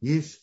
[0.00, 0.42] Есть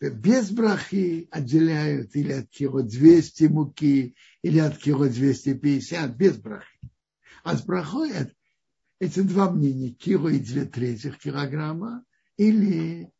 [0.00, 6.78] без брахи отделяют или от кило 200 муки, или от кило 250, без брахи.
[7.42, 8.12] А с брахой
[8.98, 12.04] эти два мнения, кило и две трети килограмма,
[12.36, 13.10] или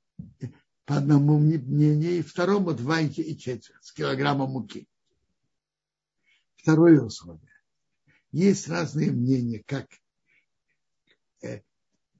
[0.84, 4.86] по одному мнению, и второму два и четверть килограмма муки.
[6.56, 7.55] Второе условие.
[8.36, 9.88] Есть разные мнения, как
[11.42, 11.62] э,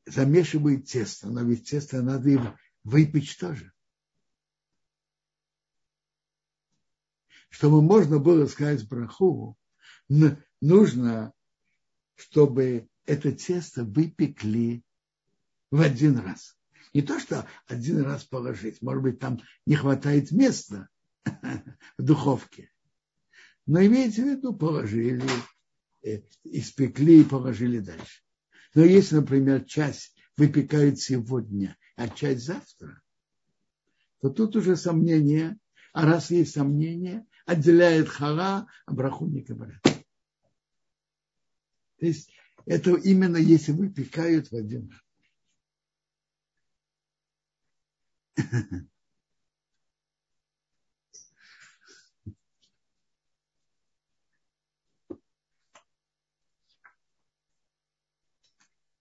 [0.07, 3.71] замешивают тесто, но ведь тесто надо его выпечь тоже.
[7.51, 9.59] Чтобы можно было сказать браху,
[10.63, 11.35] нужно,
[12.15, 14.83] чтобы это тесто выпекли
[15.71, 16.59] в один раз.
[16.95, 20.89] Не то, что один раз положить, может быть, там не хватает места
[21.27, 22.73] в духовке.
[23.67, 25.23] Но имеется в виду, положили,
[26.45, 28.23] испекли и положили дальше.
[28.75, 33.01] Но если, например, часть выпекают сегодня, а часть завтра,
[34.21, 35.59] то тут уже сомнение,
[35.93, 39.83] а раз есть сомнение, отделяет хала, а браху не говорят.
[41.99, 42.31] То есть
[42.67, 44.93] это именно если выпекают в один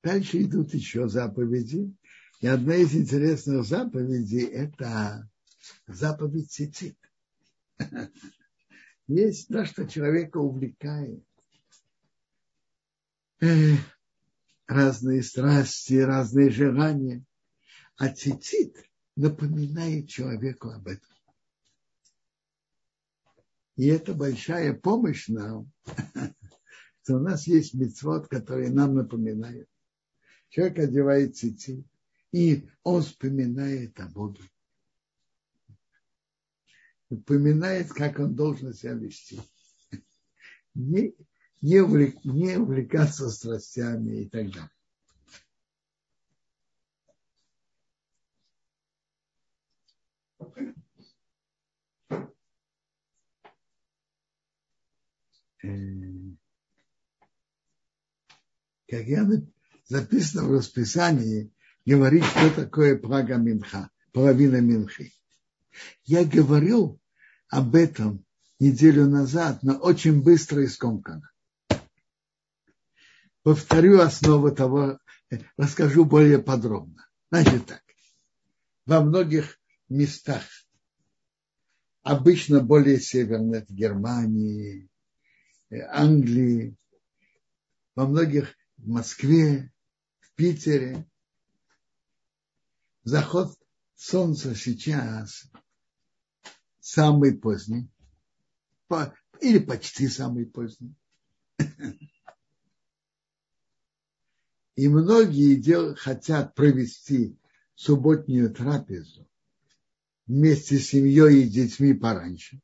[0.06, 1.92] Дальше идут еще заповеди.
[2.40, 5.28] И одна из интересных заповедей– это
[5.88, 6.96] заповедь цицит.
[9.08, 11.26] Есть то, что человека увлекает.
[14.68, 17.26] Разные страсти, разные желания.
[17.98, 18.76] А цицит
[19.16, 21.16] напоминает человеку об этом.
[23.76, 25.72] И это большая помощь нам,
[27.02, 29.68] что у нас есть мецвод, который нам напоминает.
[30.50, 31.86] Человек одевает цицит,
[32.32, 34.44] и он вспоминает о Боге.
[37.10, 39.40] Упоминает, как он должен себя вести.
[40.74, 41.14] Не,
[41.62, 44.70] не, увлек, не увлекаться страстями и так далее.
[55.64, 56.36] Э,
[58.88, 59.26] как я
[59.88, 61.52] записано в расписании,
[61.86, 65.14] говорит, что такое прага Минха, половина Минхи.
[66.04, 67.00] Я говорил
[67.50, 68.26] об этом
[68.60, 71.30] неделю назад, но очень быстро и скомканно.
[73.44, 75.00] Повторю основу того,
[75.58, 77.08] расскажу более подробно.
[77.30, 77.84] Значит так,
[78.86, 79.60] во многих
[79.90, 80.44] местах,
[82.02, 84.90] обычно более северных, Германии,
[85.70, 86.76] Англии,
[87.96, 89.72] во многих в Москве,
[90.36, 91.10] Питере.
[93.04, 93.58] Заход
[93.96, 95.50] солнца сейчас
[96.80, 97.90] самый поздний,
[99.42, 100.96] или почти самый поздний.
[104.76, 107.40] И многие дел, хотят провести
[107.76, 109.28] субботнюю трапезу
[110.28, 112.60] вместе с семьей и детьми пораньше.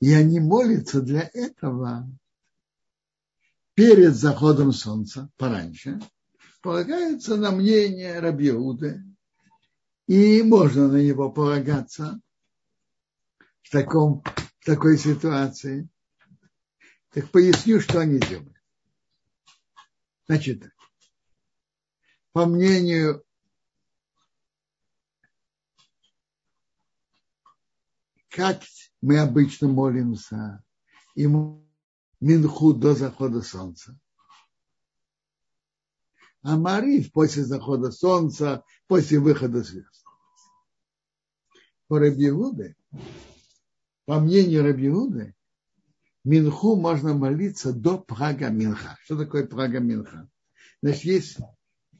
[0.00, 2.06] И они молятся для этого
[3.78, 6.00] перед заходом солнца, пораньше,
[6.62, 9.04] полагаются на мнение Рабиуды,
[10.08, 12.20] и можно на него полагаться
[13.62, 14.24] в, таком,
[14.58, 15.88] в такой ситуации.
[17.10, 18.60] Так поясню, что они делают.
[20.26, 20.64] Значит,
[22.32, 23.24] по мнению
[28.28, 28.60] как
[29.00, 30.64] мы обычно молимся,
[31.14, 31.67] ему
[32.20, 33.98] Минху до захода солнца.
[36.42, 40.04] А Мариф после захода солнца, после выхода звезд.
[41.88, 42.76] По Рабиуде,
[44.04, 45.34] по мнению Рабиуды,
[46.24, 48.96] Минху можно молиться до Прага Минха.
[49.04, 50.28] Что такое Прага Минха?
[50.82, 51.38] Значит, есть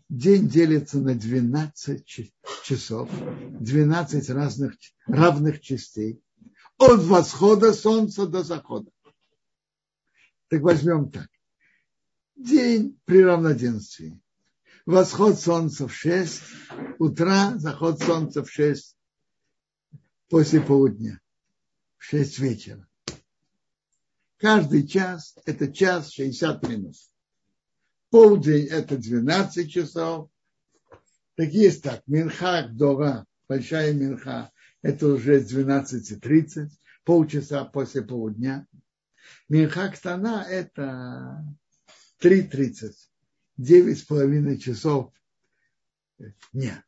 [0.09, 2.05] день делится на 12
[2.65, 3.11] часов,
[3.61, 4.75] 12 разных,
[5.07, 6.21] равных частей,
[6.79, 8.91] от восхода солнца до захода.
[10.49, 11.29] Так возьмем так.
[12.37, 14.21] День при равноденствии.
[14.87, 16.41] Восход солнца в 6
[16.99, 18.97] утра, заход солнца в 6
[20.29, 21.21] после полудня,
[21.99, 22.89] в 6 вечера.
[24.39, 26.95] Каждый час– это час 60 минут.
[28.11, 30.31] Полдень– это 12 часов.
[31.35, 34.51] Так есть так, Минха, Дора, большая Минха–
[34.83, 36.71] это уже 12.30,
[37.05, 38.67] полчаса после полудня.
[39.49, 41.45] Минха Ктана– это
[42.23, 42.93] 3.30,
[43.59, 45.13] 9,5 часов
[46.53, 46.85] дня.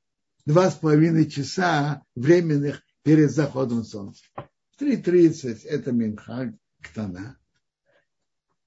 [0.46, 4.22] Два с половиной часа временных перед заходом солнца.
[4.78, 7.38] 3.30– это Минха Ктана.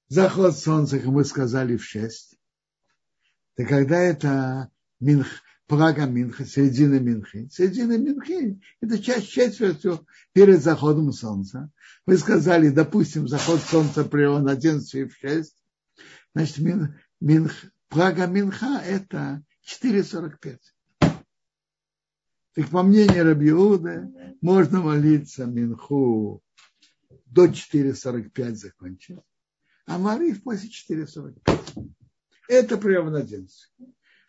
[0.08, 2.38] Заход солнца, как мы сказали, в 6.
[3.56, 4.70] Так когда это
[5.00, 5.26] Минх,
[5.66, 7.48] Прага Минха, середина Минхи.
[7.50, 11.70] Середина Минхи– это часть четвертью перед заходом солнца.
[12.04, 15.56] Вы сказали, допустим, заход солнца при он 11 в 6.
[16.34, 17.52] Значит, Мин, Минх,
[17.88, 19.42] Прага Минха– это
[19.82, 20.58] 4,45.
[22.54, 24.10] Так по мнению Рабиуда,
[24.42, 26.42] можно молиться Минху
[27.24, 29.18] до 4,45 закончить,
[29.86, 31.38] а Мариф после 4,45.
[32.48, 33.26] Это прием на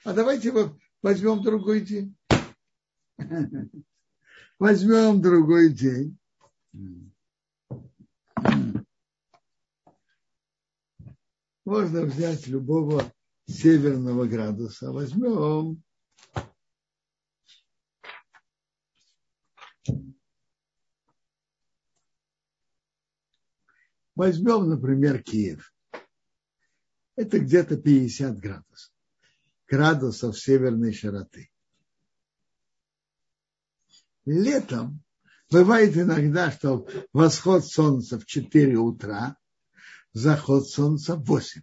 [0.06, 2.18] А давайте вот возьмем другой день.
[4.58, 6.18] Возьмем другой день.
[11.64, 13.04] Можно взять любого
[13.46, 14.92] северного градуса.
[14.92, 15.84] Возьмем
[24.16, 25.72] Возьмем, например, Киев.
[27.18, 28.95] Это где-то 50 градусов.
[29.68, 31.52] Градусов северной широты.
[34.26, 35.04] Летом
[35.50, 39.38] бывает иногда, что восход солнца в 4 утра,
[40.14, 41.62] заход солнца в 8.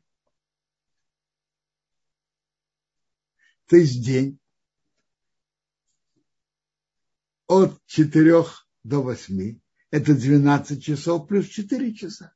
[3.66, 4.38] То есть день
[7.46, 8.44] от 4
[8.82, 9.60] до 8.
[9.90, 12.34] Это 12 часов плюс 4 часа.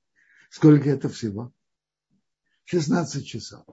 [0.51, 1.53] Сколько это всего?
[2.65, 3.65] 16 часов.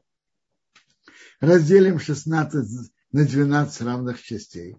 [1.43, 4.77] Разделим 16 на 12 равных частей.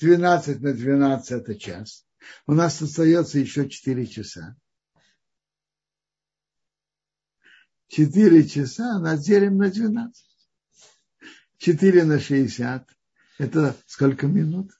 [0.00, 2.06] 12 на 12 это час.
[2.46, 4.56] У нас остается еще 4 часа.
[7.88, 10.24] 4 часа разделим на 12.
[11.58, 12.88] 4 на 60.
[13.36, 14.70] Это сколько минут?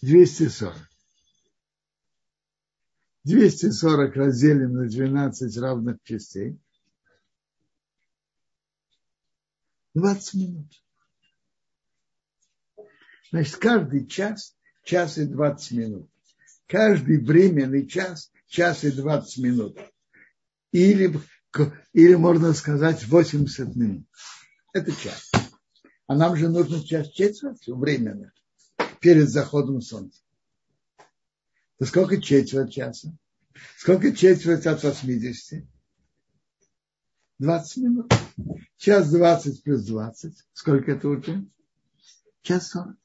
[0.00, 0.74] 240.
[3.22, 6.58] 240 разделим на 12 равных частей.
[9.98, 10.82] 20 минут.
[13.30, 16.10] Значит, каждый час, час и 20 минут.
[16.66, 19.78] Каждый временный час, час и 20 минут.
[20.72, 21.18] Или,
[21.92, 24.06] или можно сказать 80 минут.
[24.72, 25.30] Это час.
[26.06, 28.32] А нам же нужно час четверть временно,
[29.00, 30.20] перед заходом солнца.
[31.78, 33.12] То сколько четверть часа?
[33.76, 35.64] Сколько четверть от 80?
[37.38, 38.12] 20 минут.
[38.76, 40.34] Час 20 плюс 20.
[40.52, 41.44] Сколько это уже?
[42.42, 42.96] Час 40.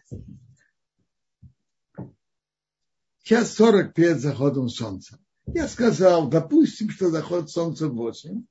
[3.24, 5.20] Час 40 перед заходом солнца.
[5.46, 8.46] Я сказал, допустим, что заход солнца 8,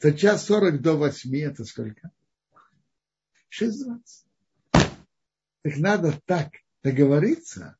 [0.00, 2.10] то час 40 до 8 это сколько?
[3.50, 4.24] 6.20.
[5.62, 6.50] Так надо так
[6.82, 7.76] договориться,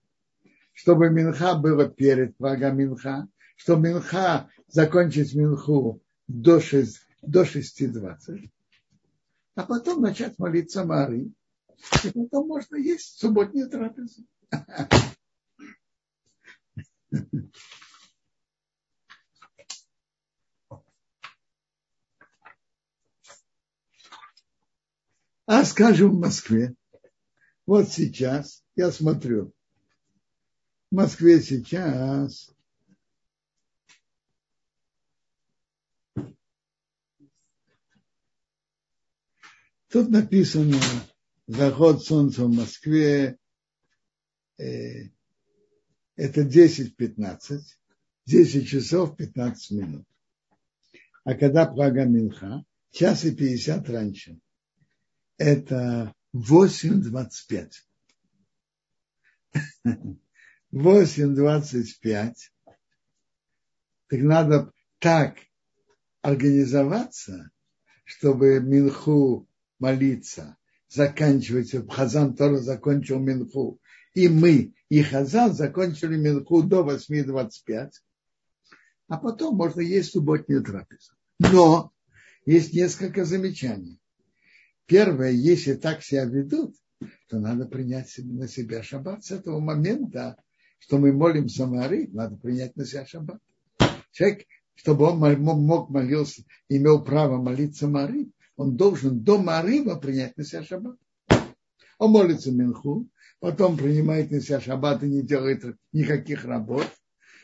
[0.72, 8.50] чтобы Минха было перед Прага Минха, чтобы Минха закончить Минху до 6, до 6.20,
[9.54, 11.32] а потом начать молиться Марии.
[12.04, 14.24] И потом можно есть субботнюю трапезу.
[25.46, 26.74] А скажем в Москве,
[27.66, 29.52] вот сейчас я смотрю,
[30.90, 32.53] в Москве сейчас
[39.94, 40.80] Тут написано
[41.46, 43.38] заход солнца в Москве
[44.58, 45.10] э,
[46.16, 47.60] это 10-15,
[48.26, 50.04] 10 часов 15 минут.
[51.22, 54.40] А когда Прага Минха, час и 50 раньше,
[55.36, 57.70] это 8.25.
[60.72, 62.32] 8.25.
[64.08, 65.36] Так надо так
[66.20, 67.52] организоваться,
[68.04, 70.56] чтобы Минху молиться,
[70.88, 73.80] заканчивать, Хазан тоже закончил Минху,
[74.14, 77.90] и мы, и Хазан закончили Минху до 8.25,
[79.08, 81.12] а потом можно есть субботнюю трапезу.
[81.38, 81.92] Но
[82.46, 83.98] есть несколько замечаний.
[84.86, 86.76] Первое, если так себя ведут,
[87.28, 90.36] то надо принять на себя шаббат с этого момента,
[90.78, 93.40] что мы молимся Мари, надо принять на себя шаббат.
[94.12, 100.44] Человек, чтобы он мог молиться, имел право молиться Мари, он должен до Марива принять на
[100.44, 100.96] себя шаббат.
[101.98, 103.08] Он молится Минху,
[103.40, 106.86] потом принимает на себя шаббат и не делает никаких работ,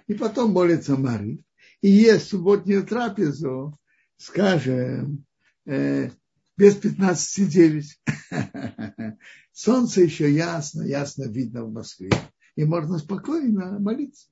[0.07, 1.45] и потом молится Мари,
[1.81, 3.79] и ест субботнюю трапезу,
[4.17, 5.25] скажем,
[5.67, 6.11] э,
[6.57, 7.85] без 15,9.
[9.53, 12.11] Солнце еще ясно, ясно видно в Москве.
[12.57, 14.29] И можно спокойно молиться.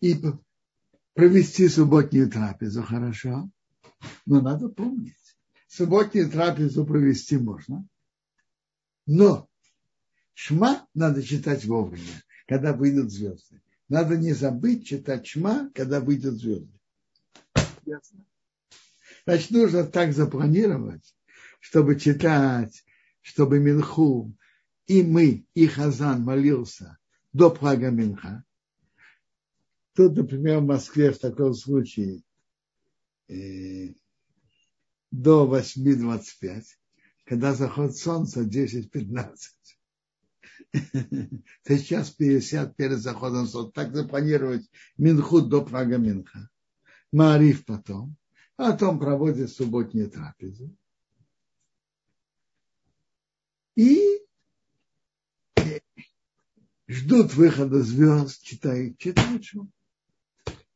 [0.00, 0.16] И
[1.14, 3.50] провести субботнюю трапезу хорошо.
[4.26, 5.36] Но надо помнить,
[5.68, 7.86] субботнюю трапезу провести можно.
[9.06, 9.48] Но
[10.34, 13.62] шма надо читать вовремя, когда выйдут звезды.
[13.88, 16.72] Надо не забыть читать шма, когда выйдут звезды.
[17.84, 18.24] Ясно?
[19.24, 21.14] Значит, нужно так запланировать,
[21.60, 22.84] чтобы читать,
[23.20, 24.34] чтобы Минху
[24.86, 26.98] и мы, и Хазан молился
[27.32, 28.44] до Прага Минха.
[29.94, 32.22] Тут, например, в Москве в таком случае
[35.10, 36.62] до 8.25,
[37.24, 39.36] когда заход солнца 10.15.
[41.66, 43.72] Сейчас 50 перед заходом солнца.
[43.72, 46.48] Так запланировать Минху до Прага Минха.
[47.12, 48.16] Мариф потом
[48.56, 50.70] а потом проводят субботние трапезы.
[53.74, 54.20] И
[56.86, 59.44] ждут выхода звезд, читают, читают.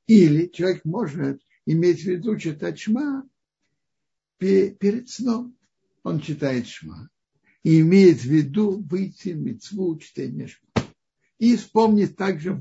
[0.07, 3.29] Или человек может иметь в виду читать шма
[4.39, 5.57] перед сном.
[6.03, 7.11] Он читает шма
[7.62, 10.85] и имеет в виду выйти в митцву чтения шма.
[11.39, 12.55] И вспомнить также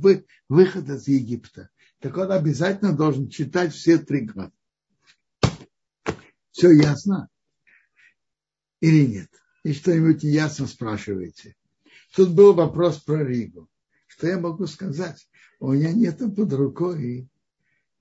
[0.49, 1.70] выход из Египта.
[1.99, 4.51] Так он обязательно должен читать все три главы.
[6.51, 7.30] Все ясно?
[8.82, 9.30] Или нет?
[9.64, 11.56] И что-нибудь ясно спрашиваете.
[12.16, 13.70] Тут был вопрос про Ригу.
[14.08, 15.28] Что я могу сказать?
[15.60, 17.28] У меня нет под рукой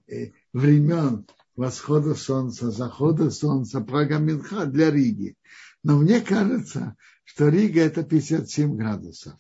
[0.07, 1.27] э, времен
[1.57, 5.37] восхода солнца, захода солнца, Прага Минха для Риги.
[5.83, 9.35] Но мне кажется, что Рига это 57 градусов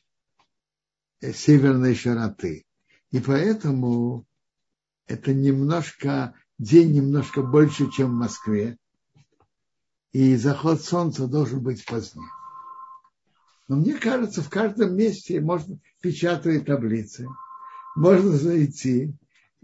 [1.20, 2.66] э, северной широты.
[3.10, 4.26] И поэтому
[5.06, 8.76] это немножко, день немножко больше, чем в Москве
[10.12, 12.28] и заход солнца должен быть позднее.
[13.66, 17.26] Но мне кажется, в каждом месте можно печатать таблицы,
[17.96, 19.14] можно зайти,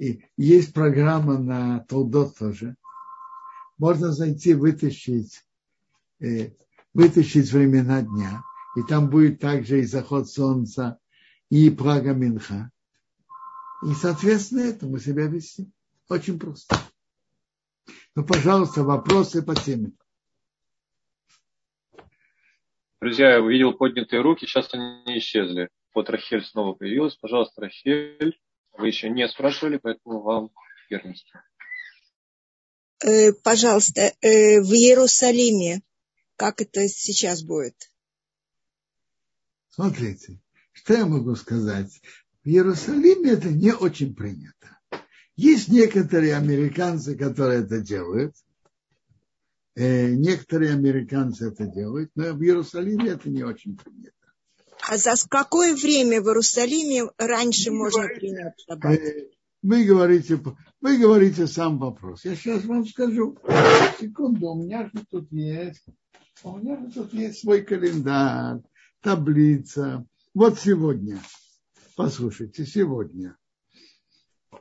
[0.01, 2.75] и есть программа на Толдот тоже.
[3.77, 5.45] Можно зайти, вытащить,
[6.21, 6.53] э,
[6.95, 8.43] вытащить времена дня,
[8.77, 10.99] и там будет также и заход солнца,
[11.51, 12.71] и Прага Минха.
[13.83, 15.71] И, соответственно, этому себя вести.
[16.09, 16.77] Очень просто.
[18.15, 19.93] Ну, пожалуйста, вопросы по теме.
[23.03, 25.69] Друзья, я увидел поднятые руки, сейчас они исчезли.
[25.95, 27.17] Вот Рахель снова появилась.
[27.17, 28.39] Пожалуйста, Рахель,
[28.81, 30.51] вы еще не спрашивали, поэтому вам
[30.89, 31.43] первенство.
[33.03, 35.83] Э, пожалуйста, э, в Иерусалиме,
[36.37, 37.77] как это сейчас будет?
[39.69, 40.41] Смотрите,
[40.73, 42.01] что я могу сказать?
[42.43, 44.79] В Иерусалиме это не очень принято.
[45.37, 48.35] Есть некоторые американцы, которые это делают–
[49.77, 54.13] Э, некоторые американцы это делают, но в Иерусалиме это не очень принято.
[54.89, 58.99] А за какое время в Иерусалиме раньше вы можно говорите, принять шаббат?
[58.99, 59.29] Э,
[59.63, 60.41] вы говорите,
[60.81, 62.25] вы говорите сам вопрос.
[62.25, 63.37] Я сейчас вам скажу.
[64.01, 65.85] Секунду, у меня же тут есть,
[66.43, 68.61] у меня же тут есть свой календарь,
[69.03, 70.07] таблица.
[70.35, 71.21] Вот сегодня,
[71.97, 73.37] послушайте, сегодня.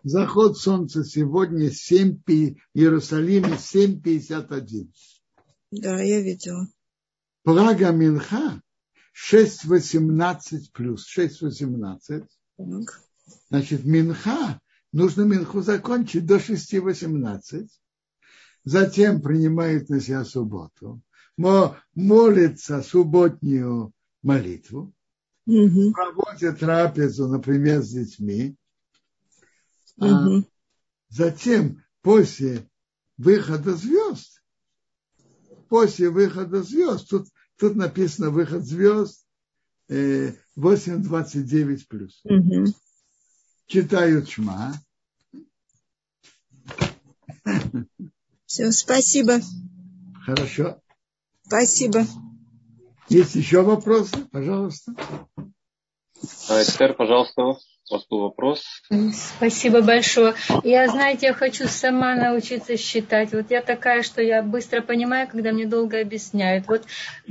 [0.04, 2.30] Заход солнца сегодня 7, в
[2.74, 4.90] Иерусалиме 7.51.
[5.72, 6.68] Да, я видела.
[7.44, 8.62] Прага Минха
[9.20, 12.28] 6.18 плюс 6.18.
[13.50, 14.60] Значит, Минха,
[14.92, 17.68] нужно Минху закончить до 6.18.
[18.64, 21.02] Затем принимает на себя субботу.
[21.38, 24.94] Молится субботнюю молитву.
[25.46, 25.94] Угу.
[25.94, 28.56] Проводит трапезу, например, с детьми.
[30.00, 30.42] А
[31.10, 32.70] затем, после
[33.18, 34.42] выхода звезд,
[35.68, 37.28] после выхода звезд, тут,
[37.60, 39.26] тут написано выход звезд
[39.90, 42.22] э, 8.29 плюс.
[42.24, 42.66] Угу.
[43.68, 44.74] Читают шма.
[48.46, 49.42] Все, спасибо.
[50.26, 50.82] Хорошо.
[51.46, 52.06] Спасибо.
[53.10, 54.26] Есть еще вопросы?
[54.32, 54.94] Пожалуйста.
[56.50, 57.58] А, Эстер, пожалуйста,
[57.90, 58.64] у вас был вопрос.
[59.14, 60.36] Спасибо большое.
[60.64, 63.34] Я, знаете, я хочу сама научиться считать.
[63.34, 66.68] Вот я такая, что я быстро понимаю, когда мне долго объясняют.
[66.68, 66.84] Вот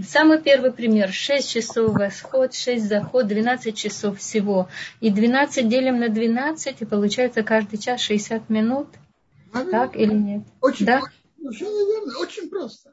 [0.07, 1.13] самый первый пример.
[1.13, 4.69] 6 часов восход, 6 заход, 12 часов всего.
[5.01, 8.89] И 12 делим на 12, и получается каждый час 60 минут.
[9.71, 10.43] Так или нет?
[10.61, 11.03] Очень, да?
[11.43, 12.93] очень, верно, очень просто.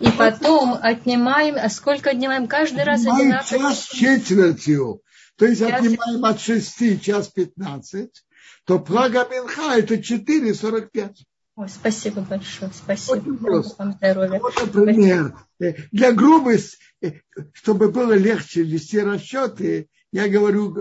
[0.00, 2.46] И потом отнимаем, а сколько отнимаем?
[2.46, 3.58] Каждый раз Отнимаем одинаково.
[3.70, 5.00] час четвертью.
[5.42, 8.24] То есть отнимаем от 6 час 15,
[8.64, 11.14] то Прага Минха это 4,45.
[11.56, 12.70] Ой, спасибо большое.
[12.72, 13.36] Спасибо.
[13.38, 13.74] Просто.
[13.76, 14.38] Вам здоровья.
[14.38, 17.14] Вот, например, э, для грубости, э,
[17.54, 20.76] чтобы было легче вести расчеты, я говорю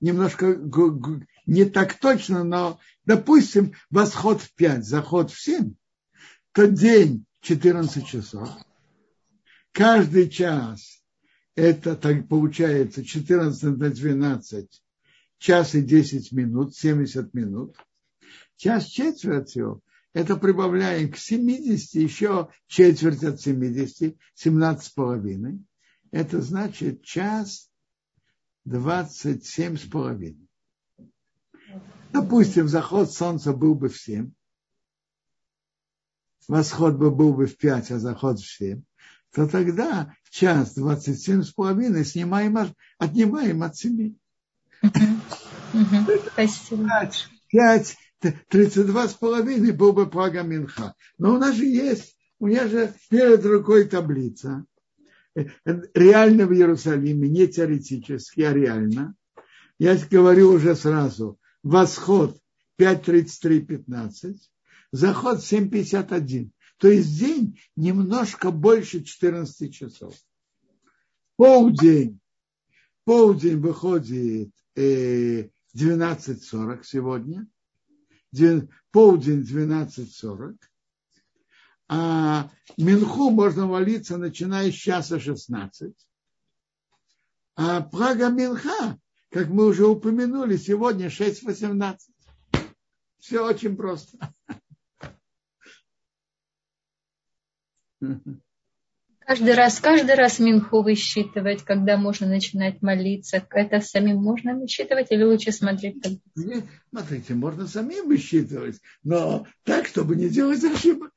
[0.00, 0.58] немножко
[1.46, 5.72] не так точно, но, допустим, восход в 5, заход в 7,
[6.50, 8.48] то день 14 часов.
[9.70, 10.99] Каждый час
[11.54, 14.82] это так получается 14 на 12,
[15.38, 17.76] час и 10 минут, 70 минут.
[18.56, 19.82] Час четвертью
[20.12, 25.64] это прибавляем к 70, еще четверть от 70, 17 с половиной.
[26.10, 27.70] Это значит час
[28.64, 30.48] 27 с половиной.
[32.12, 34.32] Допустим, заход солнца был бы в 7,
[36.48, 38.82] восход бы был бы в 5, а заход в 7,
[39.32, 44.14] то тогда час 27 с половиной снимаем, от- отнимаем от 7.
[44.82, 45.20] Мгм.
[45.72, 46.06] Мгм.
[46.32, 46.88] Спасибо.
[47.48, 47.96] 5,
[48.48, 50.94] 32 с половиной был бы Прага Минха.
[51.18, 54.64] Но у нас же есть, у меня же перед рукой таблица.
[55.36, 59.14] Э, э, Реально в Иерусалиме, не теоретически, а реально.
[59.78, 61.38] Я говорю уже сразу.
[61.62, 62.36] Восход
[62.80, 64.36] 5.33.15,
[64.92, 66.50] заход 7.51.
[66.80, 70.14] То есть день немножко больше 14 часов.
[71.36, 72.18] Полдень.
[73.04, 77.46] Полдень выходит э, 12.40 сегодня.
[78.92, 80.56] Полдень 12.40.
[81.88, 85.94] А Минху можно молиться, начиная с часа 16.
[87.56, 91.98] А Прага Минха, как мы уже упомянули, сегодня 6.18.
[93.18, 94.32] Все очень просто.
[99.30, 103.46] Каждый раз, каждый раз Минху высчитывать, когда можно начинать молиться.
[103.50, 106.04] Это самим можно высчитывать или лучше смотреть?
[106.34, 111.12] Не, Смотрите, можно самим высчитывать, но так, чтобы не делать ошибок.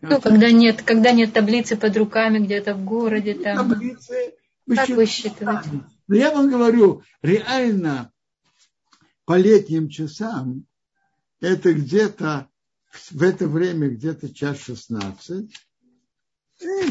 [0.00, 3.68] Ну, когда нет, когда нет таблицы под руками где-то в городе, там.
[3.68, 4.32] Таблицы
[4.74, 5.66] Как высчитывать.
[6.06, 8.10] Но я вам говорю, реально
[9.26, 10.64] по летним часам
[11.40, 12.48] это где-то
[13.10, 15.48] в это время где-то час 16, э,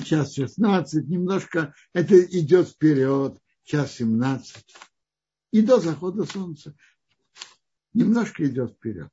[0.03, 4.65] час 16, немножко это идет вперед, час 17.
[5.51, 6.75] И до захода солнца
[7.93, 9.09] немножко идет вперед.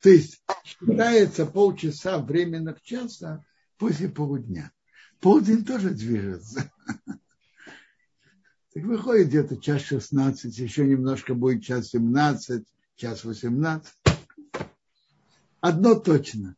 [0.00, 3.44] То есть считается полчаса временных часа
[3.76, 4.72] после полудня.
[5.20, 6.70] Полдень тоже движется.
[8.74, 12.64] Так выходит где-то час 16, еще немножко будет час 17,
[12.96, 13.97] час 18.
[15.60, 16.56] Одно точно.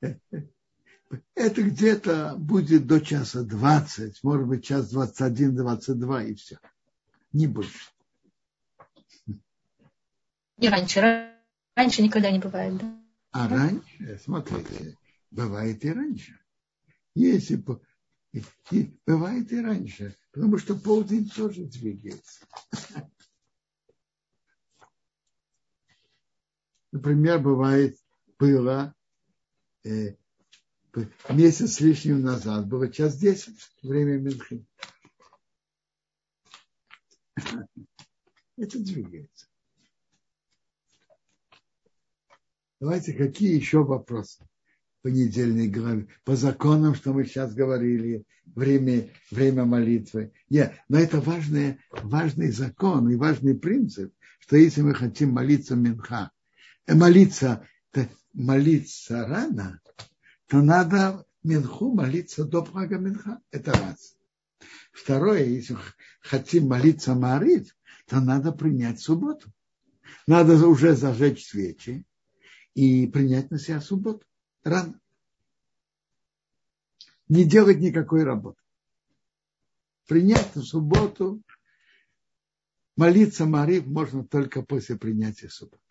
[0.00, 6.58] Это где-то будет до часа 20, может быть, час 21, 22 и все.
[7.32, 7.90] Не больше.
[10.58, 11.32] И раньше.
[11.74, 13.00] Раньше никогда не бывает, да?
[13.30, 14.96] А раньше, смотрите,
[15.30, 16.38] бывает и раньше.
[17.14, 17.62] Если
[18.70, 22.46] и бывает и раньше, потому что полдень тоже двигается.
[26.92, 27.98] Например, бывает,
[28.38, 28.94] было
[29.84, 30.14] э,
[31.30, 34.64] месяц с лишним назад, было час десять, время Минхи.
[38.56, 39.46] Это двигается.
[42.80, 44.46] Давайте, какие еще вопросы?
[45.02, 46.08] Понедельной главе.
[46.24, 50.32] По законам, что мы сейчас говорили, время, время молитвы.
[50.50, 56.32] Нет, но это важный, важный закон и важный принцип, что если мы хотим молиться Минха,
[56.86, 57.66] э, молиться,
[58.36, 59.80] молиться рано,
[60.46, 63.40] то надо Минху молиться до Прага Минха.
[63.50, 64.16] Это раз.
[64.92, 65.76] Второе, если
[66.20, 67.74] хотим молиться Марит,
[68.06, 69.50] то надо принять субботу.
[70.26, 72.04] Надо уже зажечь свечи,
[72.74, 74.24] и принять на себя субботу
[74.62, 75.00] рано.
[77.28, 78.60] Не делать никакой работы.
[80.06, 81.42] Принять на субботу
[82.96, 85.82] молиться Марив можно только после принятия субботы.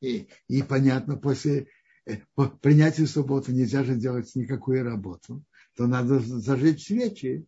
[0.00, 1.68] И, и понятно, после
[2.04, 5.42] э, по принятия субботы нельзя же делать никакую работу,
[5.74, 7.46] то надо зажечь свечи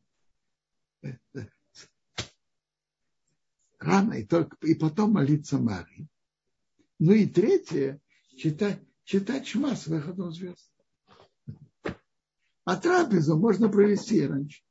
[1.02, 1.46] э, э,
[3.78, 6.08] рано, и, только, и потом молиться Марии.
[6.98, 8.00] Ну и третье,
[8.36, 10.70] читать, читать шма с выходом звезд.
[12.64, 14.62] А трапезу можно провести раньше.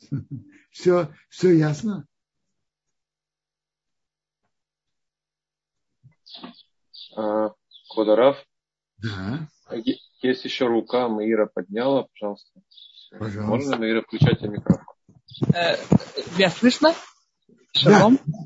[0.70, 2.08] Все, все ясно?
[7.16, 7.50] А,
[7.90, 8.42] Квадарав?
[8.98, 9.48] Да.
[10.22, 12.60] Есть еще рука, Маира подняла, пожалуйста.
[13.10, 13.42] Пожалуйста.
[13.42, 14.94] Можно, Маира, включать микрофон?
[15.54, 15.76] Э,
[16.36, 16.94] меня слышно?
[17.72, 18.18] Шалом.
[18.24, 18.38] Да.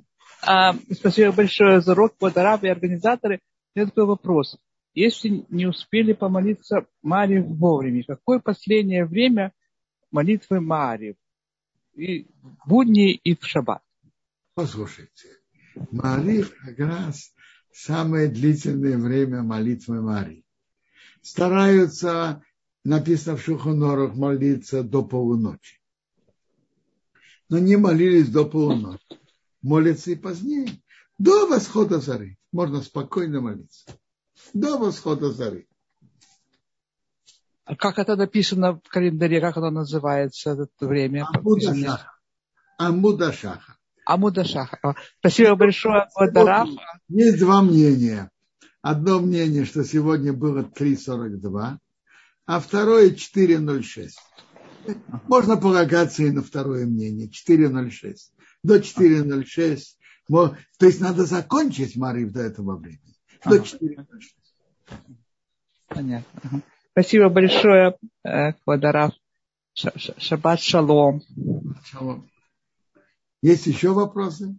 [0.43, 3.41] А, спасибо большое за урок, Квадарав и организаторы.
[3.75, 4.57] У меня такой вопрос.
[4.95, 9.53] Если не успели помолиться Маре вовремя, какое последнее время
[10.11, 11.17] молитвы Мари?
[11.95, 13.83] И в будни, и в шаббат?
[14.55, 15.29] Послушайте,
[15.91, 17.35] Марив как раз
[17.77, 20.45] самое длительное время молитвы Марии.
[21.20, 22.43] Стараются,
[22.85, 25.81] написано в Шухонорах, молиться до полуночи.
[27.49, 29.05] Но не молились до полуночи.
[29.61, 30.83] Молятся и позднее.
[31.18, 32.39] До восхода зары.
[32.51, 33.87] Можно спокойно молиться.
[34.55, 35.66] До восхода зары.
[37.64, 41.27] А как это написано в календаре, как оно называется, это время?
[41.35, 42.12] Амудашаха.
[42.79, 43.76] Амудашаха.
[44.07, 44.95] Амудашаха.
[45.19, 46.69] Спасибо большое, Вадарав.
[47.09, 48.31] Есть два мнения.
[48.81, 51.79] Одно мнение, что сегодня было 3.42,
[52.47, 54.11] а второе 4.06.
[55.27, 58.15] Можно полагаться и на второе мнение, 4.06.
[58.63, 59.79] До 4.06.
[60.29, 63.17] То есть надо закончить Марив до этого времени.
[63.45, 63.97] До 4.06.
[65.89, 66.63] Понятно.
[66.93, 69.13] Спасибо большое, э, Квадарав.
[69.75, 71.23] Шаббат шалом.
[71.85, 72.31] Шалом.
[73.43, 74.59] Есть еще вопросы?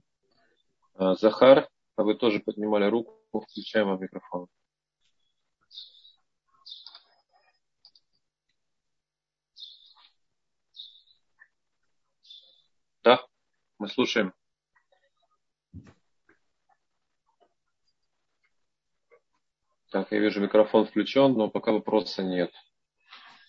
[0.96, 3.18] А, Захар, а вы тоже поднимали руку.
[3.32, 4.48] Включаем вам микрофон.
[13.04, 13.26] Да,
[13.80, 14.34] мы слушаем.
[19.90, 22.52] Так, я вижу, микрофон включен, но пока вопроса нет.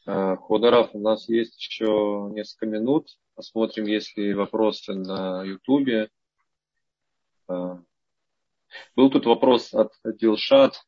[0.06, 3.08] А, Ходорав, у нас есть еще несколько минут.
[3.38, 6.10] Посмотрим, есть ли вопросы на Ютубе.
[7.46, 7.80] А,
[8.96, 10.84] был тут вопрос от Дилшат.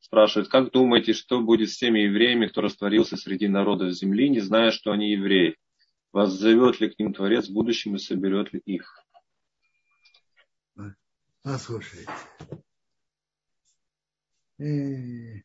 [0.00, 4.72] Спрашивает, как думаете, что будет с теми евреями, кто растворился среди народов земли, не зная,
[4.72, 5.56] что они евреи?
[6.10, 8.98] Воззовет ли к ним Творец в будущем и соберет ли их?
[11.44, 12.10] Послушайте.
[14.58, 15.40] Э,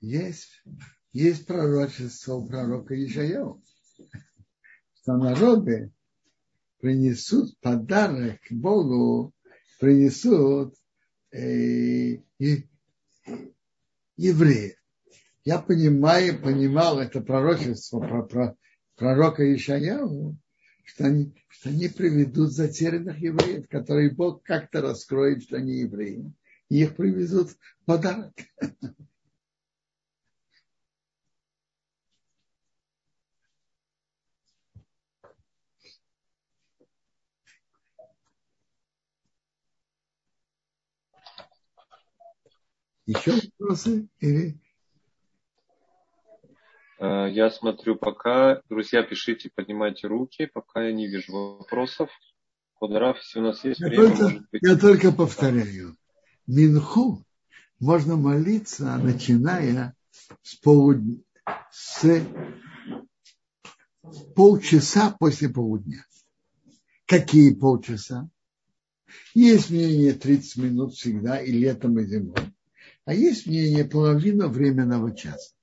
[0.00, 0.64] есть,
[1.12, 3.62] есть пророчество у пророка Ишаяу,
[5.02, 5.90] что народы
[6.80, 9.32] принесут подарок Богу,
[9.78, 10.74] принесут
[11.32, 12.18] э,
[14.16, 14.76] евреи.
[15.44, 18.56] Я понимаю, понимал это пророчество про, про
[18.96, 20.36] пророка Ишаяу,
[20.84, 26.32] что они, что они приведут затерянных евреев, которые Бог как-то раскроет, что они евреи
[26.70, 28.32] и их привезут в подарок.
[43.10, 44.08] Еще вопросы?
[44.20, 44.56] Или...
[47.00, 48.62] Э, я смотрю пока.
[48.68, 52.08] Друзья, пишите, поднимайте руки, пока я не вижу вопросов.
[52.78, 54.62] Квадраф, если у нас есть я время, только, может быть...
[54.62, 55.96] Я только повторяю.
[56.46, 57.24] Минху
[57.80, 59.96] можно молиться, начиная
[60.42, 61.18] с, полудня,
[61.72, 62.06] с
[64.36, 66.06] полчаса после полудня.
[67.06, 68.30] Какие полчаса?
[69.34, 72.36] Есть мнение 30 минут всегда, и летом, и зимой.
[73.04, 75.54] А есть мнение половина временного часа.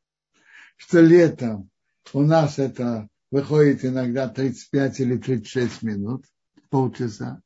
[0.76, 1.70] Что летом
[2.14, 6.26] у нас это выходит иногда 35 или 36 минут,
[6.70, 7.42] полчаса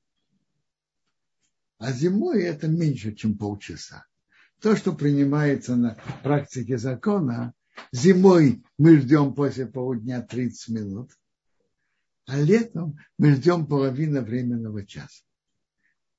[1.81, 4.05] а зимой это меньше, чем полчаса.
[4.61, 7.53] То, что принимается на практике закона,
[7.91, 11.11] зимой мы ждем после полудня 30 минут,
[12.27, 15.23] а летом мы ждем половину временного часа.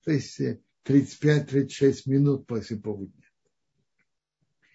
[0.05, 0.41] То есть
[0.85, 3.22] 35-36 э, минут после полудня.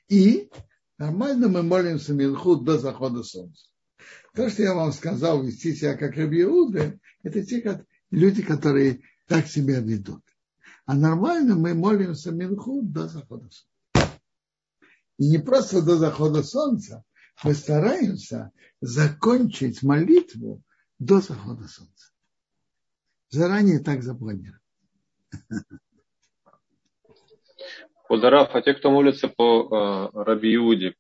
[0.10, 0.50] И
[0.98, 3.66] нормально мы молимся Минхут до захода солнца.
[4.34, 9.80] То, что я вам сказал, вести себя как Рабиуды, это те люди, которые так себя
[9.80, 10.24] ведут.
[10.86, 14.20] А нормально мы молимся Минху до захода солнца.
[15.18, 17.04] И не просто до захода солнца,
[17.44, 20.64] мы стараемся закончить молитву
[21.00, 22.12] до захода солнца.
[23.30, 24.62] Заранее так запланировано.
[28.10, 30.96] Ударав, а те, кто молится по э, Раби Иуде,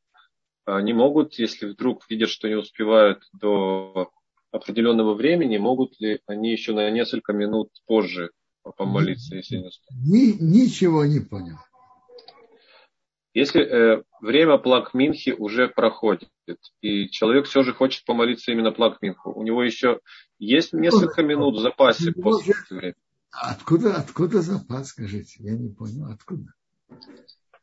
[0.65, 4.11] они могут, если вдруг видят, что не успевают до
[4.51, 8.31] определенного времени, могут ли они еще на несколько минут позже
[8.75, 10.03] помолиться, если не успеют?
[10.05, 11.57] Ни, ничего не понял.
[13.33, 16.29] Если э, время плак Минхи уже проходит,
[16.81, 19.99] и человек все же хочет помолиться именно плак Минху, у него еще
[20.39, 22.95] есть несколько минут в запасе после этого времени.
[23.31, 25.35] Откуда, откуда запас, скажите?
[25.43, 26.53] Я не понял, откуда?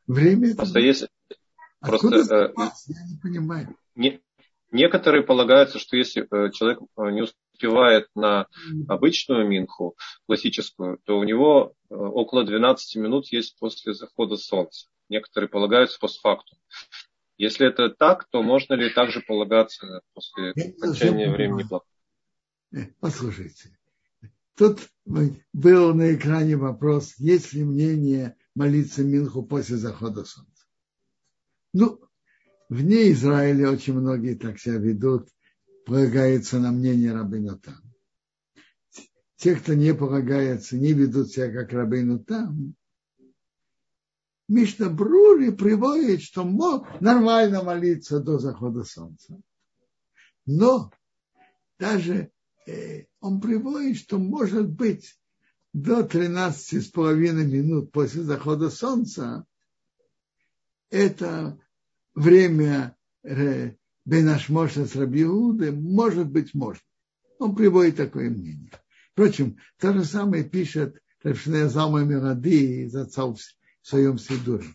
[0.06, 0.86] Время Просто это...
[0.86, 1.08] если...
[1.80, 2.70] Откуда просто, э?
[2.86, 3.76] Я не понимаю.
[3.94, 4.20] Не,
[4.70, 8.46] некоторые полагаются, что если э, человек э, не успевает на
[8.88, 9.96] обычную минху,
[10.26, 14.88] классическую, то у него около 12 минут есть после захода солнца.
[15.08, 16.58] Некоторые полагаются постфактум.
[17.36, 21.64] Если это так, то можно ли также полагаться после окончания времени
[23.00, 23.76] послушайте,
[24.56, 30.66] тут был на экране вопрос, есть ли мнение молиться Минху после захода солнца.
[31.72, 32.00] Ну,
[32.68, 35.28] вне Израиля очень многие так себя ведут,
[35.86, 37.80] полагаются на мнение Рабина там.
[39.36, 42.74] Те, кто не полагается, не ведут себя как Рабину там,
[44.46, 49.40] Мишна Брури приводит, что мог нормально молиться до захода солнца.
[50.44, 50.92] Но
[51.78, 52.30] даже
[52.66, 55.18] э, он приводит, что может быть
[55.74, 59.44] до 13 с половиной минут после захода солнца
[60.88, 61.58] это
[62.14, 63.72] время э,
[64.04, 66.80] Бенашмоша с Рабиуды, может быть, можно.
[67.40, 68.70] Он приводит такое мнение.
[69.12, 73.36] Впрочем, то же самое пишет Рабшная Зама Миради из отца в
[73.82, 74.68] своем Сидуре.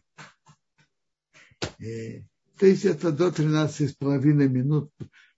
[1.80, 2.24] Э,
[2.58, 4.92] то есть это до 13 с половиной минут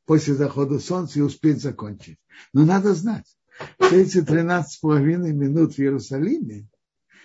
[0.05, 2.18] после захода солнца и успеть закончить.
[2.51, 3.28] Но надо знать,
[3.76, 6.68] что эти 13 с половиной минут в Иерусалиме,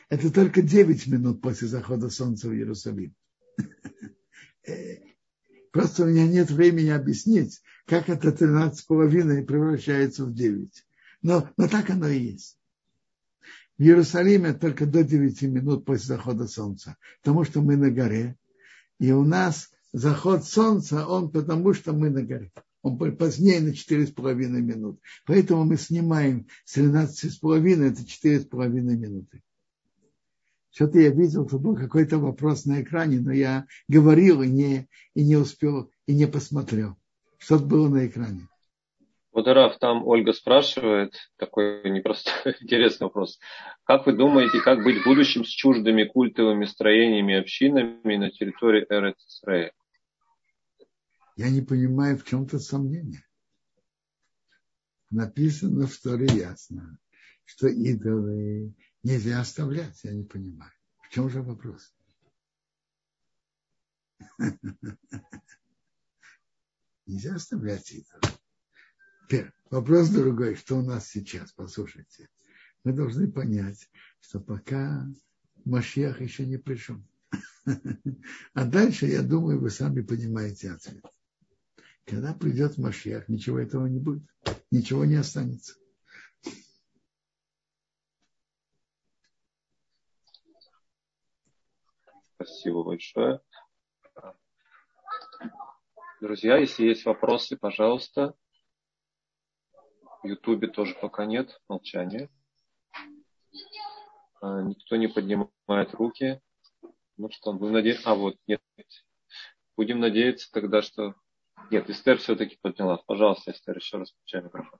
[0.09, 3.15] это только 9 минут после захода солнца в Иерусалим.
[5.73, 10.87] Просто у меня нет времени объяснить, как это 13 с половиной превращается в 9.
[11.23, 12.57] Но, но так оно и есть
[13.79, 18.37] в Иерусалиме только до 9 минут после захода солнца, потому что мы на горе,
[18.99, 22.51] и у нас заход солнца, он потому что мы на горе.
[22.83, 25.01] Он позднее на 4,5 минут.
[25.27, 29.43] Поэтому мы снимаем с 13,5, это 4,5 минуты.
[30.77, 35.25] Что-то я видел, что был какой-то вопрос на экране, но я говорил и не, и
[35.25, 36.97] не успел, и не посмотрел.
[37.39, 38.47] Что-то было на экране.
[39.33, 43.39] Вот, Раф, там Ольга спрашивает, такой непростой, интересный вопрос.
[43.85, 49.17] Как вы думаете, как быть в будущем с чуждыми культовыми строениями общинами на территории Эрет
[49.29, 49.73] Исраэля?
[51.37, 53.23] Я не понимаю, в чем то сомнение.
[55.11, 56.99] Написано в Торе ясно,
[57.45, 60.03] что идолы нельзя оставлять.
[60.03, 60.73] Я не понимаю.
[61.03, 61.95] В чем же вопрос?
[67.07, 68.23] Нельзя оставлять идолы.
[69.25, 72.31] Теперь вопрос другой, что у нас сейчас, послушайте.
[72.83, 75.07] Мы должны понять, что пока
[75.65, 76.97] Машиах еще не пришел.
[78.55, 81.05] А дальше, я думаю, вы сами понимаете ответ.
[82.07, 84.23] Когда придет Машиах, ничего этого не будет.
[84.71, 85.75] Ничего не останется.
[92.37, 93.41] Спасибо большое.
[96.21, 98.35] Друзья, если есть вопросы, пожалуйста.
[100.23, 102.31] В Ютубе тоже пока нет, молчание.
[104.41, 106.41] А, никто не поднимает руки.
[107.17, 108.11] Ну что, будем надеяться.
[108.11, 108.63] А, вот, нет.
[109.77, 111.17] Будем надеяться тогда, что...
[111.71, 112.99] Нет, Эстер все-таки подняла.
[113.07, 114.79] Пожалуйста, Эстер, еще раз включай микрофон.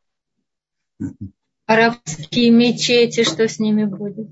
[1.67, 4.29] Арабские мечети, что с ними будет?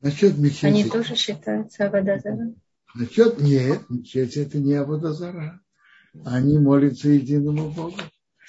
[0.00, 0.66] Насчет мечети.
[0.66, 2.54] Они тоже считаются Аводозара?
[2.94, 5.60] Насчет нет, мечети это не Аводозара.
[6.24, 8.00] Они молятся единому Богу.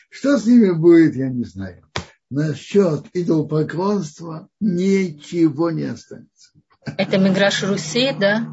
[0.10, 1.84] Что с ними будет, я не знаю.
[2.30, 6.52] Насчет идолопоклонства ничего не останется.
[6.86, 8.48] Это Миграш Руси, да?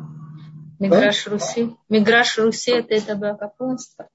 [0.85, 1.27] Миграш?
[1.27, 1.77] Руси.
[1.89, 4.09] Миграш Руси это идолопоклонство.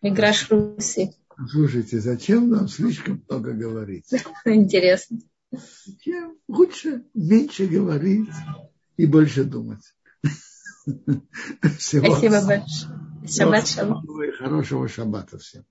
[0.00, 1.12] Миграш Руси.
[1.50, 4.06] Слушайте, зачем нам слишком много говорить?
[4.44, 5.18] Интересно.
[5.50, 6.36] Зачем?
[6.48, 8.30] Лучше меньше говорить
[8.96, 9.82] и больше думать.
[11.78, 13.02] Всего Спасибо большое.
[13.26, 14.06] Шаббат шалом.
[14.38, 15.64] Хорошего шаббата всем.